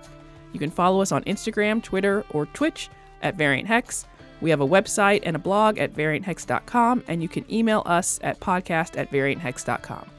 You 0.53 0.59
can 0.59 0.69
follow 0.69 1.01
us 1.01 1.11
on 1.11 1.23
Instagram, 1.23 1.81
Twitter, 1.81 2.23
or 2.29 2.45
Twitch 2.47 2.89
at 3.23 3.35
Variant 3.35 3.67
Hex. 3.67 4.05
We 4.41 4.49
have 4.49 4.61
a 4.61 4.67
website 4.67 5.21
and 5.23 5.35
a 5.35 5.39
blog 5.39 5.77
at 5.77 5.93
varianthex.com, 5.93 7.03
and 7.07 7.21
you 7.21 7.29
can 7.29 7.51
email 7.51 7.83
us 7.85 8.19
at 8.21 8.39
podcast 8.39 8.97
at 8.97 9.11
varianthex.com. 9.11 10.09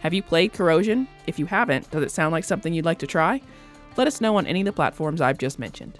Have 0.00 0.14
you 0.14 0.22
played 0.22 0.52
Corrosion? 0.52 1.08
If 1.26 1.38
you 1.38 1.46
haven't, 1.46 1.90
does 1.90 2.02
it 2.02 2.10
sound 2.10 2.32
like 2.32 2.44
something 2.44 2.72
you'd 2.72 2.84
like 2.84 2.98
to 3.00 3.06
try? 3.06 3.40
Let 3.96 4.06
us 4.06 4.20
know 4.20 4.36
on 4.36 4.46
any 4.46 4.60
of 4.60 4.66
the 4.66 4.72
platforms 4.72 5.20
I've 5.20 5.38
just 5.38 5.58
mentioned. 5.58 5.98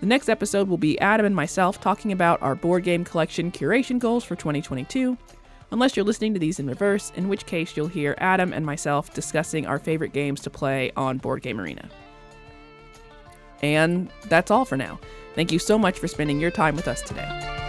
The 0.00 0.06
next 0.06 0.28
episode 0.28 0.68
will 0.68 0.78
be 0.78 0.98
Adam 0.98 1.26
and 1.26 1.36
myself 1.36 1.80
talking 1.80 2.10
about 2.10 2.42
our 2.42 2.56
board 2.56 2.82
game 2.82 3.04
collection 3.04 3.52
curation 3.52 4.00
goals 4.00 4.24
for 4.24 4.34
2022 4.34 5.16
unless 5.72 5.96
you're 5.96 6.04
listening 6.04 6.34
to 6.34 6.40
these 6.40 6.60
in 6.60 6.66
reverse, 6.66 7.12
in 7.16 7.28
which 7.28 7.46
case 7.46 7.76
you'll 7.76 7.86
hear 7.86 8.14
Adam 8.18 8.52
and 8.52 8.64
myself 8.64 9.12
discussing 9.14 9.66
our 9.66 9.78
favorite 9.78 10.12
games 10.12 10.40
to 10.42 10.50
play 10.50 10.92
on 10.96 11.18
Board 11.18 11.42
Game 11.42 11.60
Arena. 11.60 11.88
And 13.62 14.10
that's 14.28 14.50
all 14.50 14.64
for 14.64 14.76
now. 14.76 14.98
Thank 15.34 15.52
you 15.52 15.58
so 15.58 15.78
much 15.78 15.98
for 15.98 16.08
spending 16.08 16.40
your 16.40 16.50
time 16.50 16.76
with 16.76 16.88
us 16.88 17.00
today. 17.02 17.61